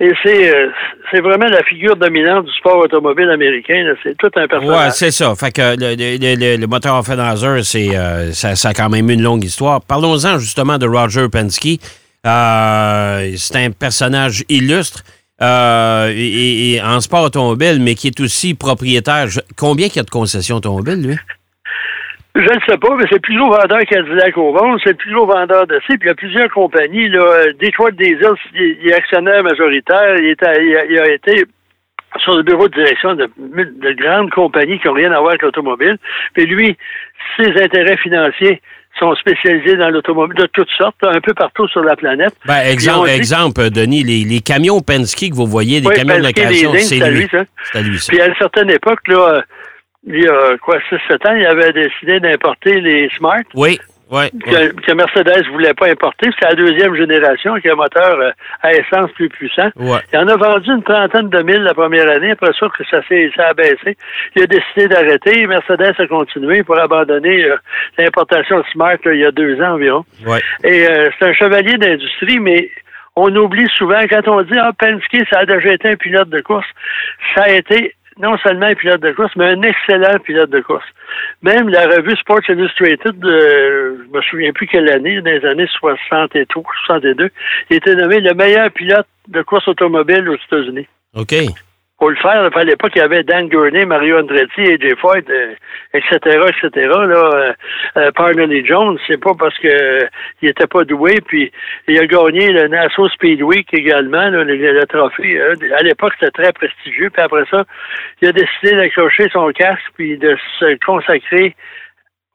Et 0.00 0.12
c'est 0.22 0.54
euh, 0.54 0.68
c'est 1.10 1.20
vraiment 1.20 1.46
la 1.46 1.62
figure 1.64 1.96
dominante 1.96 2.46
du 2.46 2.52
sport 2.52 2.78
automobile 2.78 3.30
américain. 3.30 3.94
C'est 4.02 4.16
tout 4.16 4.30
un 4.36 4.46
personnage. 4.46 4.86
Oui, 4.86 4.92
c'est 4.92 5.10
ça. 5.10 5.34
Fait 5.34 5.50
que 5.50 5.76
le, 5.78 5.96
le, 5.96 6.56
le 6.56 6.66
moteur 6.66 6.96
Offenhauser, 6.98 7.62
c'est 7.62 7.96
euh, 7.96 8.32
ça, 8.32 8.54
ça, 8.56 8.70
a 8.70 8.74
quand 8.74 8.88
même 8.88 9.10
une 9.10 9.22
longue 9.22 9.44
histoire. 9.44 9.80
Parlons-en 9.82 10.38
justement 10.38 10.78
de 10.78 10.86
Roger 10.86 11.28
Penske. 11.28 11.80
c'est 12.24 13.56
un 13.56 13.70
personnage 13.70 14.44
illustre. 14.48 15.02
et, 15.40 16.80
en 16.84 17.00
sport 17.00 17.24
automobile, 17.24 17.78
mais 17.80 17.94
qui 17.94 18.08
est 18.08 18.20
aussi 18.20 18.54
propriétaire. 18.54 19.26
Combien 19.56 19.86
il 19.86 19.96
y 19.96 19.98
a 19.98 20.02
de 20.02 20.10
concessions 20.10 20.56
automobiles, 20.56 21.02
lui? 21.02 21.16
Je 22.38 22.44
ne 22.44 22.60
sais 22.68 22.78
pas, 22.78 22.94
mais 22.96 23.02
c'est 23.08 23.16
le 23.16 23.20
plus 23.20 23.36
gros 23.36 23.50
vendeur 23.50 23.80
Cadillac 23.80 24.38
au 24.38 24.52
monde, 24.52 24.78
c'est 24.84 24.90
le 24.90 24.96
plus 24.96 25.12
gros 25.12 25.26
vendeur 25.26 25.66
de 25.66 25.74
C, 25.88 25.98
puis 25.98 26.02
il 26.02 26.06
y 26.06 26.10
a 26.10 26.14
plusieurs 26.14 26.48
compagnies. 26.50 27.08
Là. 27.08 27.46
Detroit 27.60 27.90
Diesel, 27.90 28.34
il 28.54 28.88
est 28.88 28.94
actionnaire 28.94 29.42
majoritaire, 29.42 30.14
il, 30.18 30.36
il, 30.88 30.98
a, 31.00 31.12
été 31.12 31.44
sur 32.22 32.36
le 32.36 32.44
bureau 32.44 32.68
de 32.68 32.74
direction 32.74 33.16
de, 33.16 33.28
de 33.38 33.92
grandes 33.92 34.30
compagnies 34.30 34.78
qui 34.78 34.86
n'ont 34.86 34.94
rien 34.94 35.10
à 35.10 35.18
voir 35.18 35.30
avec 35.30 35.42
l'automobile. 35.42 35.98
Puis 36.34 36.46
lui, 36.46 36.76
ses 37.36 37.50
intérêts 37.60 37.96
financiers 37.96 38.62
sont 39.00 39.14
spécialisés 39.16 39.76
dans 39.76 39.90
l'automobile 39.90 40.36
de 40.38 40.46
toutes 40.46 40.70
sortes, 40.78 40.96
un 41.02 41.20
peu 41.20 41.34
partout 41.34 41.66
sur 41.68 41.82
la 41.82 41.96
planète. 41.96 42.34
Ben, 42.46 42.60
exemple, 42.70 43.08
exemple, 43.08 43.70
Denis, 43.70 44.04
les, 44.04 44.40
camions 44.40 44.80
Penske 44.80 45.30
que 45.30 45.34
vous 45.34 45.46
voyez, 45.46 45.80
des 45.80 45.88
camions 45.88 46.18
de 46.18 46.26
location, 46.26 46.72
c'est 46.74 47.10
lui. 47.10 47.28
C'est 47.72 47.82
lui, 47.82 47.98
ça. 47.98 48.12
Puis 48.12 48.20
à 48.20 48.28
une 48.28 48.36
certaine 48.36 48.70
époque, 48.70 49.00
là, 49.08 49.42
il 50.06 50.22
y 50.22 50.28
a 50.28 50.56
quoi, 50.58 50.78
6-7 50.90 51.28
ans, 51.28 51.34
il 51.34 51.46
avait 51.46 51.72
décidé 51.72 52.20
d'importer 52.20 52.80
les 52.80 53.08
Smart. 53.16 53.42
Oui. 53.54 53.78
Oui, 54.10 54.30
que, 54.30 54.72
que, 54.72 54.92
Mercedes 54.92 55.44
ne 55.44 55.52
voulait 55.52 55.74
pas 55.74 55.90
importer. 55.90 56.30
C'est 56.38 56.48
la 56.48 56.54
deuxième 56.54 56.94
génération 56.94 57.56
qui 57.56 57.68
a 57.68 57.74
un 57.74 57.76
moteur 57.76 58.18
euh, 58.18 58.30
à 58.62 58.72
essence 58.72 59.10
plus 59.12 59.28
puissant. 59.28 59.68
Il 59.76 60.18
en 60.18 60.26
a 60.28 60.36
vendu 60.36 60.70
une 60.70 60.82
trentaine 60.82 61.28
de 61.28 61.42
mille 61.42 61.62
la 61.62 61.74
première 61.74 62.08
année. 62.08 62.30
Après 62.30 62.52
ça, 62.58 62.68
que 62.70 62.84
ça, 62.90 63.02
ça 63.36 63.48
a 63.48 63.52
baissé. 63.52 63.98
Il 64.34 64.44
a 64.44 64.46
décidé 64.46 64.88
d'arrêter. 64.88 65.46
Mercedes 65.46 65.94
a 65.98 66.06
continué 66.06 66.62
pour 66.62 66.78
abandonner 66.78 67.44
euh, 67.44 67.56
l'importation 67.98 68.64
Smart 68.72 68.96
il 69.04 69.18
y 69.18 69.26
a 69.26 69.30
deux 69.30 69.60
ans 69.60 69.74
environ. 69.74 70.04
Ouais. 70.26 70.40
Et 70.64 70.88
euh, 70.88 71.10
c'est 71.18 71.26
un 71.26 71.34
chevalier 71.34 71.76
d'industrie, 71.76 72.38
mais 72.38 72.70
on 73.14 73.34
oublie 73.36 73.68
souvent, 73.76 74.00
quand 74.08 74.26
on 74.28 74.42
dit 74.42 74.56
Ah, 74.58 74.72
Penske, 74.78 75.26
ça 75.30 75.40
a 75.40 75.46
déjà 75.46 75.74
été 75.74 75.88
un 75.90 75.96
pilote 75.96 76.30
de 76.30 76.40
course, 76.40 76.66
ça 77.34 77.42
a 77.42 77.50
été 77.50 77.94
non 78.18 78.36
seulement 78.38 78.66
un 78.66 78.74
pilote 78.74 79.00
de 79.00 79.12
course, 79.12 79.32
mais 79.36 79.46
un 79.46 79.62
excellent 79.62 80.18
pilote 80.18 80.50
de 80.50 80.60
course. 80.60 80.86
Même 81.42 81.68
la 81.68 81.86
revue 81.86 82.16
Sports 82.16 82.48
Illustrated, 82.48 83.18
de, 83.18 84.04
je 84.04 84.16
me 84.16 84.22
souviens 84.22 84.52
plus 84.52 84.66
quelle 84.66 84.90
année, 84.90 85.20
dans 85.20 85.30
les 85.30 85.44
années 85.44 85.68
63, 85.78 86.62
62, 86.86 87.30
il 87.70 87.76
était 87.76 87.94
nommé 87.94 88.20
le 88.20 88.34
meilleur 88.34 88.70
pilote 88.70 89.06
de 89.28 89.42
course 89.42 89.68
automobile 89.68 90.28
aux 90.28 90.36
États-Unis. 90.36 90.86
OK 91.14 91.34
pour 91.98 92.10
le 92.10 92.16
faire, 92.16 92.48
à 92.54 92.64
l'époque, 92.64 92.92
il 92.94 93.00
y 93.00 93.02
avait 93.02 93.24
Dan 93.24 93.48
Gurney, 93.48 93.84
Mario 93.84 94.20
Andretti, 94.20 94.60
AJ 94.60 94.94
Foyt, 95.00 95.28
etc., 95.92 96.16
etc., 96.24 96.70
là, 96.86 97.54
euh, 97.96 98.10
euh 98.16 98.62
Jones, 98.64 98.98
c'est 99.06 99.20
pas 99.20 99.32
parce 99.36 99.58
que 99.58 99.66
euh, 99.66 100.06
il 100.40 100.48
était 100.48 100.68
pas 100.68 100.84
doué, 100.84 101.16
puis 101.26 101.50
il 101.88 101.98
a 101.98 102.06
gagné 102.06 102.52
le 102.52 102.68
Nassau 102.68 103.08
Speedweek 103.08 103.74
également, 103.74 104.30
le, 104.30 104.84
trophée. 104.86 105.40
Hein. 105.40 105.54
à 105.76 105.82
l'époque, 105.82 106.12
c'était 106.20 106.42
très 106.42 106.52
prestigieux, 106.52 107.10
puis 107.10 107.22
après 107.22 107.44
ça, 107.50 107.64
il 108.22 108.28
a 108.28 108.32
décidé 108.32 108.76
d'accrocher 108.76 109.28
son 109.32 109.50
casque, 109.50 109.90
puis 109.94 110.16
de 110.18 110.36
se 110.60 110.78
consacrer 110.86 111.56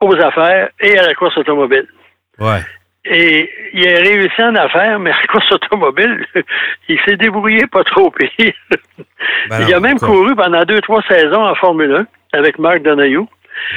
aux 0.00 0.14
affaires 0.16 0.68
et 0.80 0.98
à 0.98 1.06
la 1.06 1.14
course 1.14 1.38
automobile. 1.38 1.86
Ouais. 2.38 2.60
Et 3.06 3.50
il 3.74 3.86
a 3.86 3.98
réussi 3.98 4.42
en 4.42 4.54
affaires, 4.54 4.98
mais 4.98 5.10
à 5.10 5.26
course 5.30 5.50
automobile, 5.52 6.24
il 6.88 6.98
s'est 7.06 7.16
débrouillé 7.16 7.66
pas 7.66 7.84
trop 7.84 8.10
pire. 8.10 8.52
Ben 9.50 9.66
il 9.66 9.74
a 9.74 9.80
même 9.80 9.98
couru 9.98 10.34
pendant 10.34 10.62
deux, 10.62 10.80
trois 10.80 11.02
saisons 11.02 11.44
en 11.44 11.54
Formule 11.54 12.06
1 12.32 12.38
avec 12.38 12.58
Mark 12.58 12.82
Donahue. 12.82 13.26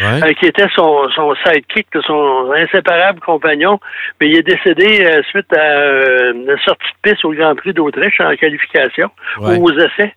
Euh, 0.02 0.34
qui 0.34 0.48
était 0.48 0.68
son, 0.76 1.08
son 1.16 1.36
sidekick, 1.46 1.88
son 2.06 2.52
inséparable 2.52 3.20
compagnon, 3.20 3.80
mais 4.20 4.30
il 4.30 4.38
est 4.38 4.44
décédé 4.44 5.06
euh, 5.06 5.22
suite 5.30 5.52
à 5.56 5.60
euh, 5.60 6.34
une 6.34 6.58
sortie 6.66 6.88
de 7.04 7.10
piste 7.10 7.24
au 7.24 7.32
Grand 7.32 7.56
Prix 7.56 7.74
d'Autriche 7.74 8.20
en 8.20 8.36
qualification 8.36 9.10
ou 9.40 9.70
aux 9.70 9.78
essais. 9.78 10.14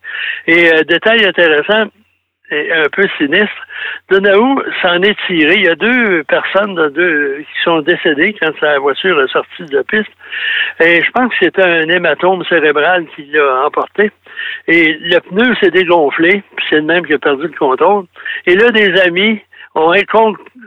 Et 0.47 0.71
détail 0.89 1.25
intéressant, 1.25 1.91
un 2.51 2.89
peu 2.91 3.07
sinistre. 3.17 3.67
Donahue 4.11 4.63
s'en 4.83 5.01
est 5.03 5.17
tiré. 5.27 5.55
Il 5.57 5.65
y 5.65 5.69
a 5.69 5.75
deux 5.75 6.25
personnes 6.25 6.77
qui 6.95 7.63
sont 7.63 7.81
décédées 7.81 8.35
quand 8.41 8.53
sa 8.61 8.79
voiture 8.79 9.21
est 9.23 9.33
sortie 9.33 9.65
de 9.65 9.77
la 9.77 9.85
piste. 9.85 10.11
Et 10.81 11.03
je 11.03 11.11
pense 11.13 11.31
que 11.31 11.45
c'était 11.45 11.63
un 11.63 11.89
hématome 11.89 12.45
cérébral 12.45 13.07
qui 13.15 13.27
l'a 13.27 13.67
emporté. 13.67 14.11
Et 14.67 14.99
le 15.01 15.19
pneu 15.21 15.55
s'est 15.57 15.71
dégonflé, 15.71 16.43
puis 16.57 16.67
c'est 16.69 16.77
le 16.77 16.83
même 16.83 17.07
qui 17.07 17.15
a 17.15 17.19
perdu 17.19 17.45
le 17.45 17.59
contrôle. 17.59 18.05
Et 18.47 18.55
là, 18.55 18.71
des 18.71 19.01
amis 19.01 19.41
ont, 19.75 19.93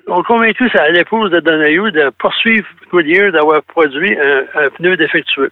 ont 0.07 0.23
convaincu 0.23 0.69
l'épouse 0.91 1.31
de 1.31 1.39
Donahue 1.39 1.91
de 1.91 2.11
poursuivre 2.19 2.67
Goodyear 2.91 3.31
d'avoir 3.31 3.61
produit 3.63 4.17
un, 4.17 4.69
pneu 4.77 4.95
défectueux. 4.95 5.49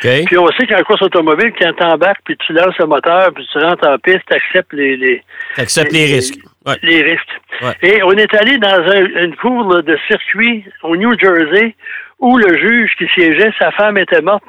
Puis 0.00 0.38
on 0.38 0.48
sait 0.52 0.66
qu'en 0.66 0.82
course 0.82 1.02
automobile, 1.02 1.52
quand 1.58 1.72
tu 1.72 1.82
embarques, 1.82 2.20
puis 2.24 2.36
tu 2.46 2.52
lances 2.52 2.76
le 2.78 2.86
moteur, 2.86 3.32
puis 3.34 3.46
tu 3.52 3.58
rentres 3.58 3.86
en 3.86 3.98
piste, 3.98 4.20
tu 4.28 4.34
acceptes 4.34 4.72
les, 4.72 4.96
les, 4.96 5.22
les, 5.56 6.14
risques. 6.14 6.38
Les 6.82 7.02
risques. 7.02 7.82
Et 7.82 8.02
on 8.02 8.12
est 8.12 8.34
allé 8.34 8.58
dans 8.58 8.92
une 8.92 9.36
cour 9.36 9.82
de 9.82 9.98
circuit 10.06 10.64
au 10.82 10.96
New 10.96 11.18
Jersey 11.18 11.74
où 12.18 12.36
le 12.36 12.56
juge 12.58 12.92
qui 12.98 13.06
siégeait, 13.14 13.52
sa 13.58 13.70
femme 13.72 13.98
était 13.98 14.22
morte 14.22 14.44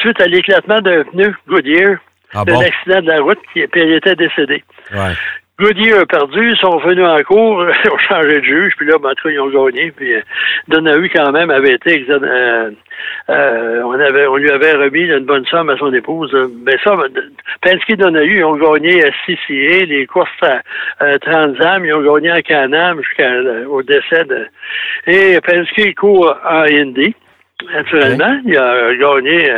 suite 0.00 0.20
à 0.20 0.26
l'éclatement 0.26 0.80
d'un 0.80 1.04
pneu 1.04 1.34
Goodyear 1.48 1.96
ah 2.32 2.44
d'un 2.44 2.60
accident 2.60 3.00
de 3.00 3.06
la 3.06 3.20
route, 3.20 3.38
puis 3.52 3.66
elle 3.74 3.92
était 3.92 4.14
décédée. 4.14 4.62
Ouais. 4.92 5.14
Goodyear 5.60 6.00
a 6.00 6.06
perdu, 6.06 6.52
ils 6.52 6.56
sont 6.56 6.70
revenus 6.70 7.04
en 7.04 7.18
cours, 7.22 7.66
ils 7.84 7.90
ont 7.90 7.98
changé 7.98 8.40
de 8.40 8.44
juge, 8.44 8.72
puis 8.76 8.86
là, 8.86 8.98
ben, 8.98 9.10
en 9.10 9.14
tout 9.14 9.28
cas, 9.28 9.34
ils 9.34 9.40
ont 9.40 9.50
gagné. 9.50 9.90
Puis 9.90 10.14
euh, 10.14 10.22
Donahue, 10.68 11.10
quand 11.14 11.32
même, 11.32 11.50
avait 11.50 11.74
été 11.74 12.06
euh, 12.08 12.70
euh, 13.30 13.82
on, 13.84 13.92
avait, 13.92 14.26
on 14.26 14.36
lui 14.36 14.50
avait 14.50 14.72
remis 14.72 15.02
une 15.02 15.24
bonne 15.24 15.46
somme 15.46 15.70
à 15.70 15.76
son 15.76 15.92
épouse. 15.94 16.34
Mais 16.64 16.76
ça, 16.82 16.94
Penske 17.62 17.90
et 17.90 17.96
Donahue, 17.96 18.38
ils 18.38 18.44
ont 18.44 18.56
gagné 18.56 19.04
à 19.04 19.10
CCA, 19.24 19.84
les 19.86 20.06
courses 20.06 20.28
à 20.42 20.60
euh, 21.02 21.18
Transam, 21.18 21.84
ils 21.84 21.94
ont 21.94 22.14
gagné 22.14 22.30
à 22.30 22.42
Canam 22.42 23.00
jusqu'au 23.02 23.82
décès 23.82 24.24
de... 24.24 24.46
Et 25.06 25.40
Penske 25.40 25.94
court 25.94 26.36
en 26.44 26.62
Indy. 26.62 27.14
Naturellement, 27.72 28.40
il 28.46 28.56
a 28.56 28.94
gagné. 28.94 29.52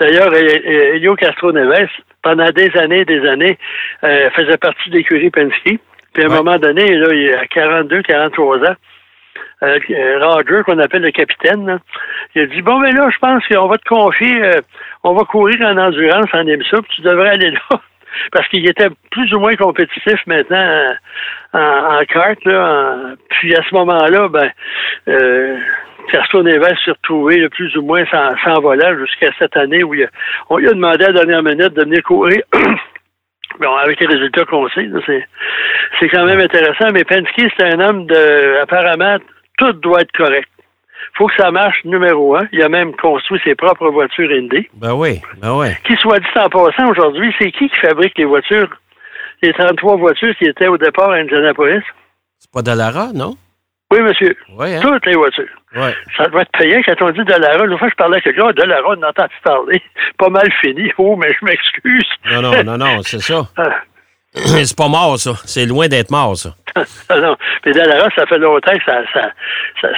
D'ailleurs, 0.00 0.34
Elio 0.34 1.14
Castro 1.14 1.52
Neves, 1.52 1.90
pendant 2.22 2.50
des 2.50 2.70
années, 2.76 3.04
des 3.04 3.28
années, 3.28 3.58
euh, 4.04 4.30
faisait 4.30 4.56
partie 4.56 4.90
de 4.90 4.96
l'écurie 4.96 5.30
Penske. 5.30 5.78
Puis 6.14 6.24
à 6.24 6.26
un 6.26 6.34
moment 6.34 6.56
donné, 6.58 6.94
là, 6.94 7.08
il 7.12 7.34
a 7.34 7.46
42, 7.46 8.02
43 8.02 8.58
ans. 8.58 8.76
Euh, 9.62 9.78
Roger, 10.20 10.62
qu'on 10.64 10.78
appelle 10.78 11.02
le 11.02 11.10
capitaine, 11.10 11.78
il 12.34 12.42
a 12.42 12.46
dit 12.46 12.62
Bon, 12.62 12.80
ben 12.80 12.94
là, 12.94 13.08
je 13.10 13.18
pense 13.18 13.46
qu'on 13.46 13.68
va 13.68 13.78
te 13.78 13.88
confier, 13.88 14.42
euh, 14.44 14.60
on 15.04 15.14
va 15.14 15.24
courir 15.24 15.56
en 15.62 15.76
endurance 15.76 16.26
en 16.32 16.46
IMSA, 16.46 16.82
puis 16.82 16.96
tu 16.96 17.02
devrais 17.02 17.30
aller 17.30 17.50
là. 17.50 17.60
Parce 18.32 18.46
qu'il 18.48 18.68
était 18.68 18.88
plus 19.10 19.32
ou 19.32 19.38
moins 19.38 19.56
compétitif 19.56 20.20
maintenant 20.26 20.94
en, 21.54 21.58
en, 21.58 22.04
carte. 22.04 22.44
Là, 22.44 23.14
puis 23.30 23.54
à 23.54 23.62
ce 23.62 23.74
moment-là, 23.74 24.28
ben, 24.28 24.50
euh, 25.08 25.56
Castro 26.10 26.42
Neves 26.42 26.76
s'est 26.84 26.90
retrouvé 26.90 27.48
plus 27.48 27.74
ou 27.76 27.82
moins 27.82 28.04
sans, 28.06 28.30
sans 28.44 28.60
volant 28.60 28.98
jusqu'à 28.98 29.30
cette 29.38 29.56
année 29.56 29.82
où 29.82 29.94
il 29.94 30.04
a, 30.04 30.08
on 30.50 30.58
lui 30.58 30.68
a 30.68 30.72
demandé 30.72 31.04
à 31.04 31.12
la 31.12 31.24
dernière 31.24 31.42
minute 31.42 31.72
de 31.72 31.84
venir 31.84 32.02
courir. 32.02 32.42
bon, 33.60 33.74
avec 33.76 33.98
les 34.00 34.06
résultats 34.06 34.44
qu'on 34.44 34.68
sait, 34.70 34.90
c'est 35.98 36.08
quand 36.08 36.26
même 36.26 36.40
intéressant. 36.40 36.90
Mais 36.92 37.04
Penske, 37.04 37.50
c'est 37.56 37.64
un 37.64 37.80
homme 37.80 38.06
de 38.06 38.60
apparemment 38.60 39.18
tout 39.58 39.72
doit 39.74 40.00
être 40.00 40.12
correct. 40.12 40.48
faut 41.14 41.26
que 41.26 41.34
ça 41.36 41.50
marche, 41.50 41.84
numéro 41.84 42.36
un. 42.36 42.46
Il 42.52 42.62
a 42.62 42.68
même 42.68 42.94
construit 42.96 43.40
ses 43.44 43.54
propres 43.54 43.90
voitures 43.90 44.30
Indy. 44.30 44.68
Ben 44.74 44.94
oui, 44.94 45.20
ben 45.40 45.54
oui. 45.56 45.68
Qui 45.84 45.96
soit 45.96 46.18
dit 46.18 46.26
en 46.36 46.48
passant 46.48 46.88
aujourd'hui, 46.90 47.34
c'est 47.38 47.50
qui 47.52 47.68
qui 47.68 47.76
fabrique 47.76 48.16
les 48.18 48.24
voitures? 48.24 48.68
Les 49.42 49.52
33 49.52 49.96
voitures 49.96 50.34
qui 50.36 50.44
étaient 50.44 50.68
au 50.68 50.78
départ 50.78 51.10
à 51.10 51.16
Indianapolis? 51.16 51.82
C'est 52.38 52.50
pas 52.52 52.62
Dallara, 52.62 53.08
non? 53.14 53.34
Oui, 53.92 54.00
monsieur. 54.00 54.34
Oui, 54.56 54.74
hein? 54.74 54.80
Toutes 54.80 55.04
les 55.04 55.14
voitures. 55.16 55.48
Ouais. 55.74 55.94
Ça 56.16 56.26
doit 56.28 56.42
être 56.42 56.52
payant 56.58 56.80
quand 56.86 57.02
on 57.02 57.10
dit 57.10 57.24
Dallara. 57.24 57.64
Une 57.66 57.76
fois, 57.76 57.88
je 57.90 57.94
parlais 57.94 58.18
à 58.18 58.20
quelqu'un, 58.20 58.50
Dallara, 58.52 58.88
on 58.96 59.02
entend 59.02 59.26
parler? 59.44 59.82
Pas 60.18 60.30
mal 60.30 60.50
fini. 60.60 60.90
Oh, 60.96 61.16
mais 61.16 61.28
je 61.38 61.44
m'excuse. 61.44 62.08
Non, 62.30 62.40
non, 62.40 62.64
non, 62.64 62.78
non, 62.78 63.02
c'est 63.02 63.20
ça. 63.20 63.48
Ah. 64.34 64.64
c'est 64.64 64.76
pas 64.76 64.88
mort, 64.88 65.18
ça. 65.18 65.32
C'est 65.44 65.66
loin 65.66 65.88
d'être 65.88 66.10
mort, 66.10 66.36
ça. 66.36 66.54
non, 67.10 67.36
mais 67.66 67.72
Dallara, 67.72 68.08
ça 68.16 68.24
fait 68.26 68.38
longtemps 68.38 68.72
que 68.72 68.84
ça, 68.86 69.02
ça, 69.12 69.30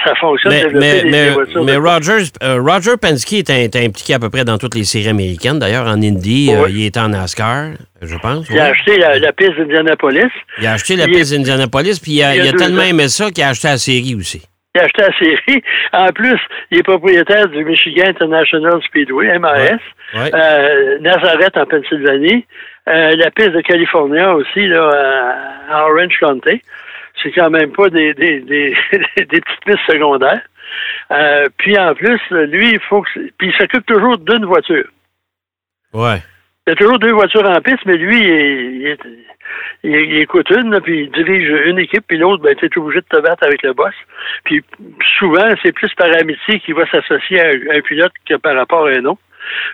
ça, 0.03 0.15
fonctionne. 0.15 0.53
Mais, 0.73 1.03
mais, 1.05 1.33
mais, 1.63 1.75
Rogers, 1.77 2.31
euh, 2.43 2.61
Roger 2.61 2.97
Penske 3.01 3.31
est, 3.31 3.75
impliqué 3.77 4.13
à 4.13 4.19
peu 4.19 4.29
près 4.29 4.43
dans 4.43 4.57
toutes 4.57 4.75
les 4.75 4.83
séries 4.83 5.07
américaines. 5.07 5.57
D'ailleurs, 5.57 5.87
en 5.87 6.01
Indy, 6.01 6.53
euh, 6.53 6.67
il 6.69 6.85
est 6.85 6.97
en 6.97 7.09
NASCAR, 7.09 7.75
je 8.01 8.17
pense. 8.17 8.49
Il 8.49 8.59
a 8.59 8.65
acheté 8.65 8.97
la, 8.97 9.31
piste 9.31 9.55
d'Indianapolis. 9.57 10.31
Il 10.59 10.67
a 10.67 10.73
acheté 10.73 10.97
la 10.97 11.05
piste 11.05 11.31
d'Indianapolis, 11.31 11.99
puis 12.01 12.13
il 12.13 12.23
a, 12.23 12.35
il 12.35 12.47
a 12.47 12.51
tellement 12.51 12.83
aimé 12.83 13.07
ça 13.07 13.31
qu'il 13.31 13.43
a 13.43 13.49
acheté 13.49 13.69
la 13.69 13.77
série 13.77 14.15
aussi. 14.15 14.45
Il 14.75 14.81
a 14.81 14.83
acheté 14.83 15.01
la 15.01 15.17
série. 15.17 15.63
En 15.93 16.11
plus, 16.11 16.39
il 16.71 16.79
est 16.79 16.83
propriétaire 16.83 17.47
du 17.47 17.63
Michigan 17.63 18.07
International 18.07 18.81
Speedway, 18.85 19.39
MAS, 19.39 19.79
Euh, 20.13 20.99
Nazareth 20.99 21.57
en 21.57 21.65
Pennsylvanie. 21.65 22.45
Euh, 22.87 23.15
la 23.15 23.31
piste 23.31 23.51
de 23.51 23.61
Californie 23.61 24.21
aussi, 24.21 24.67
là, 24.67 25.35
à 25.69 25.85
Orange 25.85 26.17
County. 26.19 26.61
C'est 27.23 27.31
quand 27.31 27.49
même 27.49 27.71
pas 27.71 27.89
des, 27.89 28.13
des, 28.13 28.41
des, 28.41 28.77
des 29.17 29.41
petites 29.41 29.65
pistes 29.65 29.91
secondaires. 29.91 30.41
Euh, 31.11 31.47
puis 31.57 31.77
en 31.77 31.95
plus, 31.95 32.19
lui, 32.29 32.73
il 32.73 32.79
faut 32.79 33.01
que. 33.01 33.09
Puis 33.37 33.47
il 33.47 33.53
s'occupe 33.53 33.85
toujours 33.85 34.17
d'une 34.17 34.45
voiture. 34.45 34.87
Ouais. 35.93 36.21
Il 36.67 36.71
y 36.71 36.73
a 36.73 36.75
toujours 36.75 36.99
deux 36.99 37.11
voitures 37.11 37.47
en 37.47 37.61
piste, 37.61 37.85
mais 37.85 37.97
lui, 37.97 38.19
il, 38.23 38.97
il, 39.83 40.19
écoute 40.19 40.49
une, 40.49 40.79
puis 40.81 41.03
il 41.03 41.11
dirige 41.11 41.49
une 41.67 41.77
équipe, 41.77 42.05
puis 42.07 42.17
l'autre, 42.17 42.41
ben, 42.43 42.55
tu 42.55 42.65
es 42.65 42.77
obligé 42.77 43.01
de 43.01 43.05
te 43.05 43.21
battre 43.21 43.43
avec 43.43 43.61
le 43.61 43.73
boss. 43.73 43.93
Puis 44.43 44.63
souvent, 45.19 45.47
c'est 45.61 45.71
plus 45.71 45.93
par 45.93 46.11
amitié 46.19 46.59
qu'il 46.59 46.73
va 46.73 46.89
s'associer 46.89 47.39
à 47.39 47.49
un 47.49 47.81
pilote 47.81 48.13
que 48.27 48.35
par 48.35 48.55
rapport 48.55 48.87
à 48.87 48.89
un 48.89 49.05
autre 49.05 49.21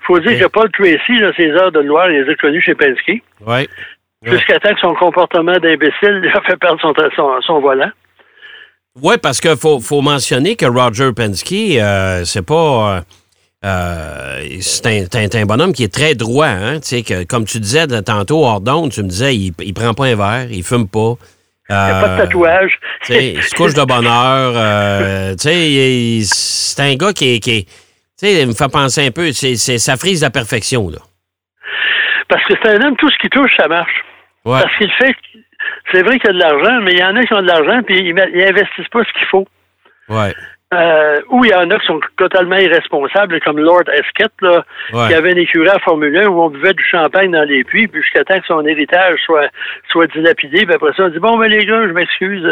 faut 0.08 0.20
dire 0.20 0.40
que 0.40 0.48
Paul 0.48 0.70
Tracy, 0.72 1.20
là, 1.20 1.32
ses 1.36 1.50
heures 1.52 1.72
de 1.72 1.80
Loire, 1.80 2.10
il 2.10 2.22
les 2.22 2.32
a 2.32 2.36
connus 2.36 2.62
chez 2.62 2.76
Penske. 2.76 3.22
Oui. 3.46 3.68
Jusqu'à 4.24 4.60
temps 4.60 4.74
que 4.74 4.80
son 4.80 4.94
comportement 4.94 5.58
d'imbécile 5.58 6.20
lui 6.20 6.30
a 6.34 6.42
fait 6.42 6.58
perdre 6.58 6.80
son, 6.82 7.42
son, 7.42 7.60
volant. 7.60 7.90
Oui, 9.02 9.16
parce 9.22 9.40
qu'il 9.40 9.56
faut, 9.56 9.80
faut, 9.80 10.02
mentionner 10.02 10.56
que 10.56 10.66
Roger 10.66 11.12
Penske, 11.16 11.54
euh, 11.54 12.24
c'est 12.26 12.46
pas. 12.46 12.98
Euh, 12.98 13.02
euh, 13.64 14.58
c'est 14.60 15.36
un, 15.36 15.46
bonhomme 15.46 15.74
qui 15.74 15.84
est 15.84 15.94
très 15.94 16.14
droit. 16.16 16.48
Hein? 16.48 16.80
Que, 16.80 17.24
comme 17.24 17.46
tu 17.46 17.60
disais 17.60 17.88
tantôt, 18.04 18.44
hors 18.44 18.62
tu 18.92 19.04
me 19.04 19.08
disais, 19.08 19.36
il, 19.36 19.54
il 19.60 19.74
prend 19.74 19.94
pas 19.94 20.06
un 20.06 20.16
verre, 20.16 20.52
il 20.52 20.64
fume 20.64 20.88
pas. 20.88 21.14
il 21.70 21.76
a 21.76 22.02
pas 22.02 22.10
de 22.10 22.22
tatouage. 22.24 22.80
il 23.10 23.42
se 23.42 23.56
couche 23.56 23.74
de 23.74 23.84
bonne 23.84 24.08
heure. 24.08 25.36
c'est 25.38 26.82
un 26.82 26.96
gars 26.96 27.14
qui 27.14 27.40
qui 27.40 27.52
est 27.52 27.68
tu 28.22 28.28
sais, 28.28 28.42
il 28.44 28.48
me 28.48 28.54
fait 28.54 28.72
penser 28.72 29.08
un 29.08 29.12
peu, 29.12 29.32
c'est, 29.32 29.56
ça 29.56 29.98
frise 29.98 30.22
la 30.22 30.30
perfection, 30.30 30.90
là. 30.90 31.00
Parce 32.30 32.44
que 32.46 32.54
c'est 32.62 32.70
un 32.70 32.86
homme, 32.86 32.96
tout 32.98 33.10
ce 33.10 33.18
qui 33.18 33.30
touche, 33.30 33.52
ça 33.58 33.68
marche. 33.68 34.04
Parce 34.62 34.78
qu'il 34.78 34.92
fait, 34.92 35.16
c'est 35.92 36.04
vrai 36.04 36.20
qu'il 36.20 36.28
y 36.28 36.30
a 36.30 36.34
de 36.34 36.40
l'argent, 36.40 36.82
mais 36.84 36.92
il 36.92 37.00
y 37.00 37.04
en 37.04 37.16
a 37.16 37.24
qui 37.24 37.34
ont 37.34 37.42
de 37.42 37.48
l'argent, 37.48 37.82
puis 37.84 37.98
ils, 37.98 38.10
ils 38.10 38.48
investissent 38.48 38.90
pas 38.92 39.04
ce 39.04 39.12
qu'il 39.18 39.28
faut. 39.28 39.48
Ouais. 40.08 40.36
Euh, 40.74 41.20
où 41.30 41.44
il 41.44 41.52
y 41.52 41.54
en 41.54 41.70
a 41.70 41.78
qui 41.80 41.86
sont 41.86 42.00
totalement 42.18 42.56
irresponsables, 42.56 43.42
comme 43.42 43.60
Lord 43.60 43.84
Esquette, 43.94 44.32
là, 44.42 44.64
qui 44.90 45.14
avait 45.14 45.34
une 45.34 45.40
écurie 45.40 45.68
à 45.68 45.80
Formule 45.80 46.16
1 46.16 46.28
où 46.28 46.42
on 46.42 46.50
buvait 46.50 46.72
du 46.72 46.84
champagne 46.90 47.30
dans 47.30 47.44
les 47.44 47.66
puits, 47.66 47.90
puis 47.90 48.02
jusqu'à 48.02 48.24
temps 48.24 48.40
que 48.40 48.48
son 48.48 48.66
héritage 48.66 49.20
soit, 49.26 49.50
soit 49.90 50.08
dilapidé, 50.08 50.66
puis 50.66 50.74
après 50.74 50.94
ça, 50.96 51.04
on 51.04 51.10
dit 51.10 51.20
Bon, 51.20 51.38
ben 51.38 51.50
les 51.50 51.66
gars, 51.66 51.86
je 51.86 51.92
m'excuse. 51.92 52.46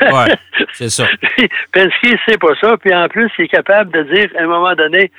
ouais, 0.00 0.34
c'est 0.72 0.90
ça. 0.90 1.06
Penske, 1.72 2.18
c'est 2.26 2.40
pas 2.40 2.54
ça, 2.60 2.76
puis 2.78 2.92
en 2.92 3.06
plus, 3.06 3.30
il 3.38 3.44
est 3.44 3.48
capable 3.48 3.92
de 3.92 4.12
dire, 4.12 4.28
à 4.36 4.42
un 4.42 4.48
moment 4.48 4.74
donné, 4.74 5.12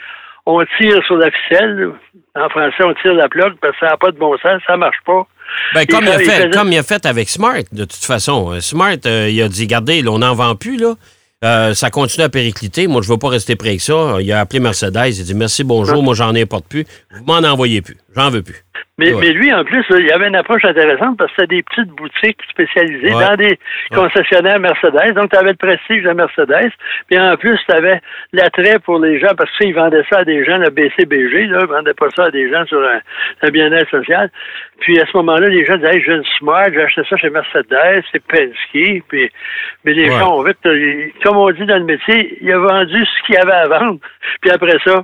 on 0.45 0.65
tire 0.77 1.01
sur 1.05 1.15
la 1.15 1.31
ficelle. 1.31 1.91
En 2.35 2.49
français, 2.49 2.83
on 2.83 2.93
tire 2.95 3.13
la 3.13 3.29
plug 3.29 3.53
parce 3.61 3.73
que 3.73 3.85
ça 3.85 3.91
n'a 3.91 3.97
pas 3.97 4.11
de 4.11 4.17
bon 4.17 4.37
sens, 4.39 4.61
ça 4.67 4.75
marche 4.75 4.97
pas. 5.05 5.25
Ben, 5.73 5.85
comme, 5.85 6.03
il 6.03 6.09
a 6.09 6.19
fait, 6.19 6.53
comme 6.53 6.71
il 6.73 6.77
a 6.77 6.83
fait 6.83 7.05
avec 7.05 7.29
Smart, 7.29 7.63
de 7.71 7.85
toute 7.85 8.03
façon. 8.03 8.59
Smart, 8.59 8.97
euh, 9.05 9.29
il 9.29 9.41
a 9.41 9.47
dit, 9.47 9.63
regardez, 9.63 10.01
là, 10.01 10.11
on 10.11 10.19
n'en 10.19 10.33
vend 10.33 10.55
plus, 10.55 10.77
là. 10.77 10.95
Euh, 11.43 11.73
ça 11.73 11.89
continue 11.89 12.23
à 12.23 12.29
péricliter. 12.29 12.87
Moi, 12.87 13.01
je 13.01 13.09
ne 13.09 13.13
veux 13.13 13.19
pas 13.19 13.29
rester 13.29 13.55
près 13.55 13.75
que 13.75 13.83
ça. 13.83 14.17
Il 14.21 14.31
a 14.31 14.39
appelé 14.39 14.59
Mercedes. 14.59 14.95
Il 14.95 15.21
a 15.21 15.23
dit 15.23 15.33
merci, 15.33 15.63
bonjour. 15.63 16.01
Moi, 16.01 16.13
j'en 16.13 16.33
ai 16.33 16.45
pas 16.45 16.59
de 16.59 16.65
plus. 16.65 16.85
Vous 17.13 17.23
m'en 17.25 17.47
envoyez 17.47 17.81
plus. 17.81 17.97
J'en 18.15 18.29
veux 18.29 18.43
plus. 18.43 18.63
Mais, 18.99 19.09
lui, 19.09 19.51
en 19.51 19.63
plus, 19.63 19.83
il 19.89 20.11
avait 20.11 20.27
une 20.27 20.35
approche 20.35 20.63
intéressante 20.65 21.17
parce 21.17 21.31
que 21.31 21.41
c'était 21.41 21.55
des 21.55 21.63
petites 21.63 21.89
boutiques 21.89 22.37
spécialisées 22.47 23.09
dans 23.09 23.35
des 23.35 23.57
concessionnaires 23.91 24.59
Mercedes. 24.59 25.13
Donc, 25.15 25.31
tu 25.31 25.37
avais 25.37 25.49
le 25.49 25.55
prestige 25.55 26.03
de 26.03 26.11
Mercedes. 26.11 26.71
Puis 27.09 27.19
en 27.19 27.35
plus, 27.35 27.57
tu 27.67 27.75
avais 27.75 28.01
l'attrait 28.33 28.77
pour 28.85 28.99
les 28.99 29.19
gens 29.19 29.33
parce 29.35 29.49
qu'ils 29.57 29.73
vendaient 29.73 30.05
ça 30.11 30.19
à 30.19 30.23
des 30.23 30.45
gens, 30.45 30.57
le 30.57 30.69
BCBG, 30.69 31.47
là, 31.47 31.59
ils 31.63 31.67
vendaient 31.67 31.95
pas 31.95 32.09
ça 32.15 32.25
à 32.25 32.29
des 32.29 32.51
gens 32.51 32.65
sur 32.67 32.79
un, 32.79 33.49
bien-être 33.49 33.89
social. 33.89 34.29
Puis 34.79 34.99
à 34.99 35.05
ce 35.07 35.17
moment-là, 35.17 35.49
les 35.49 35.65
gens 35.65 35.77
disaient 35.77 35.95
hey, 35.95 36.03
j'ai 36.05 36.13
une 36.13 36.25
Smart, 36.37 36.67
j'ai 36.71 36.81
acheté 36.81 37.01
ça 37.09 37.17
chez 37.17 37.31
Mercedes, 37.31 38.03
c'est 38.11 38.23
Penske. 38.27 39.03
Puis, 39.07 39.31
mais 39.85 39.93
les 39.93 40.07
gens 40.07 40.37
ont 40.37 40.43
vu, 40.43 40.53
comme 41.23 41.37
on 41.37 41.49
dit 41.49 41.65
dans 41.65 41.77
le 41.77 41.85
métier, 41.85 42.37
il 42.41 42.51
a 42.51 42.59
vendu 42.59 43.03
ce 43.03 43.25
qu'il 43.25 43.37
avait 43.37 43.53
à 43.53 43.67
vendre. 43.67 43.99
Puis 44.41 44.51
après 44.51 44.77
ça, 44.85 45.03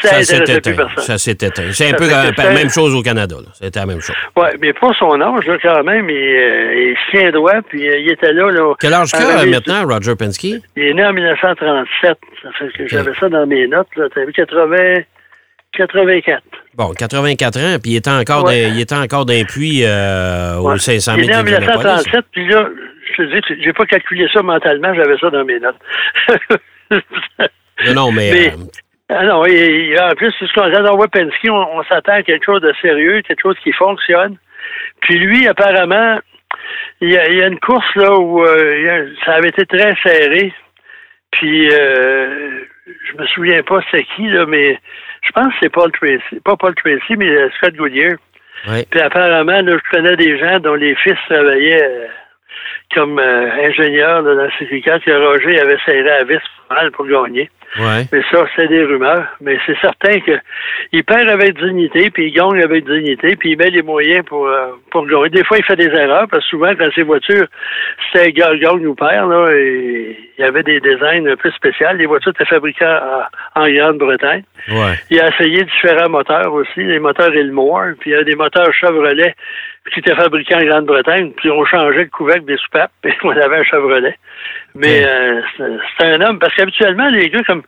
ça, 0.00 0.22
s'est 0.22 0.42
éteint. 0.42 0.88
Ça 0.98 1.18
s'est 1.18 1.32
éteint. 1.32 1.72
C'est 1.72 1.90
un 1.90 1.94
peu 1.94 2.08
la 2.08 2.50
même 2.50 2.70
chose 2.70 2.94
au 2.94 3.02
Canada. 3.02 3.36
C'était 3.54 3.80
la 3.80 3.86
même 3.86 4.00
chose. 4.00 4.16
Oui, 4.36 4.48
mais 4.60 4.72
pour 4.72 4.94
son 4.96 5.20
âge, 5.20 5.44
quand 5.62 5.84
même, 5.84 6.10
il, 6.10 6.16
euh, 6.16 6.92
il 6.92 6.96
tient 7.10 7.30
droit, 7.30 7.62
puis 7.68 7.88
euh, 7.88 7.98
il 7.98 8.10
était 8.10 8.32
là. 8.32 8.50
là 8.50 8.74
Quel 8.78 8.92
âge 8.92 9.14
a 9.14 9.46
maintenant, 9.46 9.86
Roger 9.86 10.14
Penske? 10.16 10.44
Il 10.44 10.62
est 10.76 10.94
né 10.94 11.04
en 11.04 11.12
1937. 11.12 12.18
Ça 12.42 12.48
fait 12.58 12.72
que 12.76 12.88
j'avais 12.88 13.14
ça 13.14 13.28
dans 13.28 13.46
mes 13.46 13.66
notes. 13.66 13.88
Tu 13.94 14.26
vu 14.26 14.32
80... 14.32 14.76
84. 15.76 16.42
Bon, 16.74 16.92
84 16.92 17.58
ans, 17.58 17.76
puis 17.82 17.92
il 17.92 17.96
était 17.96 18.10
encore, 18.10 18.50
encore 18.92 19.26
d'un 19.26 19.44
puits 19.44 19.82
euh, 19.84 20.56
au 20.56 20.76
500 20.76 21.16
000 21.16 21.18
Il 21.18 21.24
est 21.24 21.32
né 21.32 21.36
en 21.36 21.44
1937, 21.44 22.24
puis 22.32 22.48
là, 22.48 22.68
je 23.12 23.22
te 23.22 23.34
dis, 23.34 23.62
j'ai 23.62 23.72
pas 23.72 23.84
calculé 23.84 24.26
ça 24.32 24.42
mentalement, 24.42 24.94
j'avais 24.94 25.18
ça 25.18 25.30
dans 25.30 25.44
mes 25.44 25.60
notes. 25.60 25.76
non, 27.86 27.94
non, 27.94 28.12
mais 28.12 28.52
Ah 29.08 29.24
non, 29.24 29.44
et, 29.46 29.94
en 30.00 30.14
plus, 30.16 30.32
ce 30.32 30.52
qu'on 30.52 30.68
dans 30.68 30.98
Wepensky, 30.98 31.48
on, 31.48 31.78
on 31.78 31.84
s'attend 31.84 32.14
à 32.14 32.22
quelque 32.22 32.44
chose 32.44 32.60
de 32.60 32.72
sérieux, 32.82 33.22
quelque 33.22 33.42
chose 33.42 33.58
qui 33.62 33.72
fonctionne. 33.72 34.36
Puis 35.02 35.16
lui, 35.18 35.46
apparemment, 35.46 36.18
il 37.00 37.10
y 37.12 37.16
a, 37.16 37.28
il 37.28 37.36
y 37.36 37.42
a 37.42 37.46
une 37.46 37.60
course 37.60 37.94
là 37.94 38.18
où 38.18 38.42
euh, 38.42 39.08
ça 39.24 39.34
avait 39.34 39.50
été 39.50 39.64
très 39.66 39.94
serré. 40.02 40.52
Puis 41.30 41.68
euh, 41.72 42.64
je 42.86 43.16
me 43.16 43.26
souviens 43.28 43.62
pas 43.62 43.80
c'est 43.90 44.04
qui, 44.16 44.28
là, 44.28 44.46
mais 44.46 44.78
je 45.22 45.32
pense 45.32 45.48
que 45.48 45.54
c'est 45.62 45.68
Paul 45.72 45.90
Tracy. 45.92 46.40
Pas 46.44 46.56
Paul 46.56 46.74
Tracy, 46.74 47.16
mais 47.16 47.28
euh, 47.28 47.50
Scott 47.56 47.74
Goodyear. 47.74 48.16
Puis 48.90 49.00
apparemment, 49.00 49.60
là, 49.60 49.76
je 49.76 49.96
connais 49.96 50.16
des 50.16 50.38
gens 50.38 50.58
dont 50.60 50.74
les 50.74 50.94
fils 50.96 51.18
travaillaient 51.28 51.82
euh, 51.82 52.06
comme 52.94 53.18
euh, 53.18 53.66
ingénieurs 53.66 54.22
dans 54.22 54.34
le 54.34 54.50
certificat 54.58 54.98
que 55.00 55.10
Roger 55.10 55.60
avait 55.60 55.78
serré 55.84 56.10
à 56.10 56.24
vis 56.24 56.38
mal 56.70 56.90
pour 56.92 57.06
gagner. 57.06 57.50
Mais 58.12 58.22
ça, 58.30 58.46
c'est 58.54 58.68
des 58.68 58.84
rumeurs. 58.84 59.26
Mais 59.40 59.58
c'est 59.66 59.78
certain 59.80 60.18
qu'il 60.20 61.04
perd 61.04 61.28
avec 61.28 61.58
dignité, 61.58 62.10
puis 62.10 62.28
il 62.28 62.32
gagne 62.32 62.62
avec 62.62 62.84
dignité, 62.84 63.36
puis 63.36 63.52
il 63.52 63.58
met 63.58 63.70
les 63.70 63.82
moyens 63.82 64.24
pour, 64.24 64.46
euh, 64.46 64.68
pour 64.90 65.06
gagner. 65.06 65.30
Des 65.30 65.44
fois, 65.44 65.58
il 65.58 65.64
fait 65.64 65.76
des 65.76 65.94
erreurs, 65.94 66.26
parce 66.28 66.44
que 66.44 66.50
souvent, 66.50 66.74
quand 66.74 66.88
ses 66.94 67.02
voitures, 67.02 67.46
c'était 68.12 68.32
gagne 68.32 68.86
ou 68.86 68.94
perd, 68.94 69.30
là, 69.30 69.48
et 69.52 70.16
il 70.38 70.42
y 70.42 70.44
avait 70.44 70.62
des 70.62 70.80
designs 70.80 71.26
un 71.26 71.36
peu 71.36 71.50
spéciaux. 71.50 71.86
Les 71.96 72.06
voitures 72.06 72.32
étaient 72.32 72.44
fabriquées 72.44 72.98
en, 73.54 73.68
Grande-Bretagne. 73.68 74.44
Il 75.10 75.20
a 75.20 75.28
essayé 75.28 75.64
différents 75.64 76.08
moteurs 76.08 76.52
aussi, 76.52 76.82
les 76.82 76.98
moteurs 76.98 77.34
Ilmore, 77.34 77.94
puis 78.00 78.10
il 78.10 78.12
y 78.14 78.16
a 78.16 78.24
des 78.24 78.36
moteurs 78.36 78.72
Chevrolet 78.72 79.34
qui 79.92 80.00
étaient 80.00 80.14
fabriqués 80.14 80.54
en 80.54 80.64
Grande-Bretagne, 80.64 81.32
puis 81.36 81.50
on 81.50 81.64
changeait 81.64 82.04
le 82.04 82.10
couvercle 82.10 82.44
des 82.44 82.56
soupapes, 82.56 82.92
et 83.04 83.14
on 83.22 83.30
avait 83.30 83.58
un 83.58 83.64
Chevrolet. 83.64 84.18
Mais 84.74 85.04
euh, 85.04 85.40
c'est 85.98 86.06
un 86.06 86.20
homme, 86.20 86.38
parce 86.38 86.54
qu'habituellement, 86.54 87.08
les 87.08 87.30
gars 87.30 87.42
comme 87.44 87.62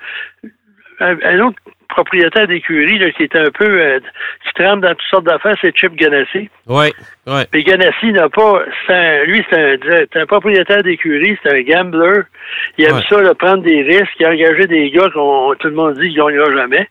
un, 1.01 1.41
autre 1.41 1.59
propriétaire 1.89 2.47
d'écurie 2.47 2.99
qui 3.17 3.23
est 3.23 3.37
un 3.37 3.51
peu 3.51 3.65
euh, 3.65 3.99
qui 4.45 4.63
tremble 4.63 4.83
dans 4.83 4.91
toutes 4.91 5.09
sortes 5.11 5.25
d'affaires, 5.25 5.57
c'est 5.61 5.77
Chip 5.77 5.95
Ganassi. 5.97 6.49
Oui, 6.67 6.93
oui. 7.27 7.41
Mais 7.53 7.63
Ganassi 7.63 8.13
n'a 8.13 8.29
pas. 8.29 8.63
Un, 8.89 9.25
lui, 9.25 9.45
c'est 9.51 9.81
un, 9.87 10.21
un, 10.21 10.27
propriétaire 10.27 10.83
d'écurie, 10.83 11.37
c'est 11.43 11.53
un 11.53 11.63
gambler. 11.63 12.21
Il 12.77 12.85
aime 12.85 13.01
ça, 13.09 13.23
de 13.23 13.33
prendre 13.33 13.63
des 13.63 13.83
risques, 13.83 14.15
il 14.21 14.27
a 14.27 14.31
engagé 14.31 14.67
des 14.67 14.91
gars 14.91 15.09
qu'on 15.11 15.55
tout 15.59 15.69
le 15.69 15.75
monde 15.75 15.95
dit 15.95 16.09
qu'il 16.09 16.19
ne 16.19 16.31
gagnera 16.31 16.51
jamais. 16.53 16.89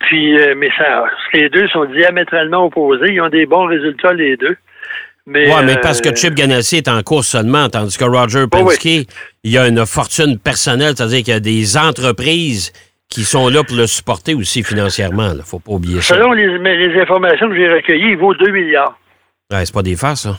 Puis, 0.00 0.38
euh, 0.38 0.54
mais 0.56 0.70
ça, 0.76 1.04
les 1.32 1.48
deux 1.48 1.68
sont 1.68 1.84
diamétralement 1.84 2.66
opposés. 2.66 3.12
Ils 3.12 3.20
ont 3.20 3.28
des 3.28 3.46
bons 3.46 3.66
résultats, 3.66 4.12
les 4.12 4.36
deux. 4.36 4.56
Mais, 5.26 5.54
ouais, 5.54 5.62
mais 5.64 5.76
parce 5.80 6.00
que 6.00 6.08
euh, 6.08 6.16
Chip 6.16 6.34
Ganassi 6.34 6.78
est 6.78 6.88
en 6.88 7.00
course 7.02 7.28
seulement, 7.28 7.68
tandis 7.68 7.96
que 7.96 8.04
Roger 8.04 8.46
Penske, 8.50 9.06
il 9.44 9.58
a 9.58 9.68
une 9.68 9.86
fortune 9.86 10.38
personnelle, 10.38 10.94
c'est-à-dire 10.96 11.18
qu'il 11.18 11.32
y 11.34 11.36
a 11.36 11.40
des 11.40 11.76
entreprises 11.76 12.72
qui 13.12 13.24
sont 13.24 13.48
là 13.48 13.62
pour 13.62 13.76
le 13.76 13.86
supporter 13.86 14.34
aussi 14.34 14.62
financièrement. 14.62 15.30
Il 15.32 15.38
ne 15.38 15.42
faut 15.42 15.58
pas 15.58 15.72
oublier 15.72 16.00
ça. 16.00 16.14
Selon 16.14 16.32
les, 16.32 16.58
les 16.58 17.00
informations 17.00 17.48
que 17.48 17.56
j'ai 17.56 17.68
recueilles, 17.68 18.12
il 18.12 18.16
vaut 18.16 18.34
2 18.34 18.50
milliards. 18.50 18.98
Ouais, 19.52 19.64
c'est 19.64 19.74
pas 19.74 19.82
des 19.82 19.96
farces, 19.96 20.22
ça. 20.22 20.38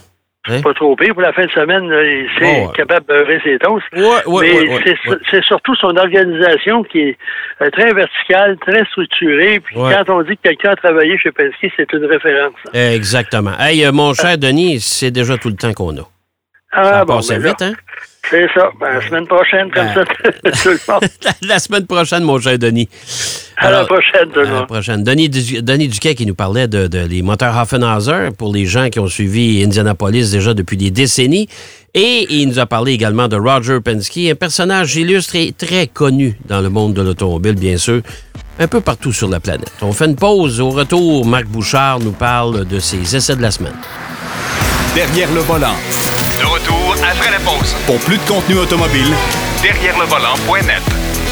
Hein? 0.50 0.62
pas 0.62 0.74
trop 0.74 0.94
pire. 0.98 1.14
Pour 1.14 1.22
la 1.22 1.32
fin 1.32 1.46
de 1.46 1.52
semaine, 1.52 1.90
c'est 2.38 2.68
capable 2.76 3.06
de 3.08 3.14
beurrer 3.14 3.40
ses 3.46 3.58
toasts. 3.60 3.86
Mais 3.94 5.16
c'est 5.32 5.44
surtout 5.46 5.74
son 5.76 5.96
organisation 5.96 6.84
qui 6.84 7.00
est 7.00 7.18
euh, 7.62 7.70
très 7.70 7.94
verticale, 7.94 8.58
très 8.58 8.84
structurée. 8.86 9.62
Puis 9.62 9.76
quand 9.76 10.10
on 10.10 10.22
dit 10.24 10.36
que 10.36 10.50
quelqu'un 10.50 10.72
a 10.72 10.76
travaillé 10.76 11.18
chez 11.18 11.32
Penske, 11.32 11.72
c'est 11.78 11.94
une 11.94 12.06
référence. 12.06 12.56
Exactement. 12.74 13.58
Hey, 13.58 13.86
euh, 13.86 13.94
mon 13.94 14.14
cher 14.14 14.38
Denis, 14.38 14.82
c'est 14.82 15.12
déjà 15.12 15.38
tout 15.38 15.50
le 15.50 15.56
temps 15.56 15.74
qu'on 15.74 15.98
a. 15.98 16.04
Ah, 16.74 16.84
ça 16.84 17.06
bon, 17.06 17.20
ben 17.30 17.40
vite, 17.40 17.62
hein? 17.62 17.74
C'est 18.30 18.48
ça. 18.54 18.72
Ben, 18.80 18.94
la 18.94 19.02
semaine 19.02 19.28
prochaine, 19.28 19.70
comme 19.72 19.86
ben, 19.86 19.94
ça, 19.94 20.06
tout 20.64 20.70
le 20.70 20.92
monde. 20.92 21.04
la 21.42 21.60
semaine 21.60 21.86
prochaine, 21.86 22.24
mon 22.24 22.40
cher 22.40 22.58
Denis. 22.58 22.88
À 23.58 23.70
la 23.70 23.86
prochaine, 23.86 24.30
tout 24.34 24.40
le 24.40 24.48
monde. 24.48 24.56
À 24.56 24.60
la 24.62 24.66
prochaine. 24.66 25.04
Denis, 25.04 25.30
Denis 25.30 25.88
Duquet 25.90 26.16
qui 26.16 26.26
nous 26.26 26.36
parlait 26.36 26.68
de, 26.68 27.06
les 27.06 27.22
moteurs 27.22 27.58
Hoffenhauser 27.58 28.30
pour 28.38 28.54
les 28.54 28.66
gens 28.66 28.90
qui 28.90 29.00
ont 29.00 29.08
suivi 29.08 29.64
Indianapolis 29.64 30.32
déjà 30.32 30.54
depuis 30.54 30.78
des 30.78 30.90
décennies. 30.90 31.48
Et 31.94 32.26
il 32.30 32.48
nous 32.48 32.60
a 32.60 32.66
parlé 32.66 32.94
également 32.94 33.28
de 33.28 33.36
Roger 33.36 33.80
Penske, 33.80 34.18
un 34.32 34.36
personnage 34.36 34.96
illustre 34.96 35.36
et 35.36 35.54
très 35.56 35.86
connu 35.88 36.36
dans 36.46 36.62
le 36.62 36.70
monde 36.70 36.94
de 36.94 37.04
l'automobile, 37.04 37.54
bien 37.54 37.78
sûr, 37.78 38.02
un 38.58 38.68
peu 38.68 38.82
partout 38.82 39.12
sur 39.12 39.28
la 39.30 39.40
planète. 39.40 39.72
On 39.82 39.92
fait 39.92 40.06
une 40.06 40.16
pause. 40.16 40.60
Au 40.60 40.72
retour, 40.72 41.26
Marc 41.26 41.46
Bouchard 41.46 42.00
nous 42.00 42.14
parle 42.14 42.66
de 42.66 42.80
ses 42.80 43.16
essais 43.16 43.36
de 43.36 43.42
la 43.42 43.52
semaine. 43.52 43.76
Derrière 44.96 45.32
le 45.34 45.42
volant. 45.42 45.76
De 46.40 46.46
retour 46.46 46.83
Pour 47.86 48.00
plus 48.00 48.18
de 48.18 48.24
contenu 48.24 48.56
automobile, 48.58 49.14
derrière 49.62 49.98
le 49.98 50.06
volant.net. 50.06 51.23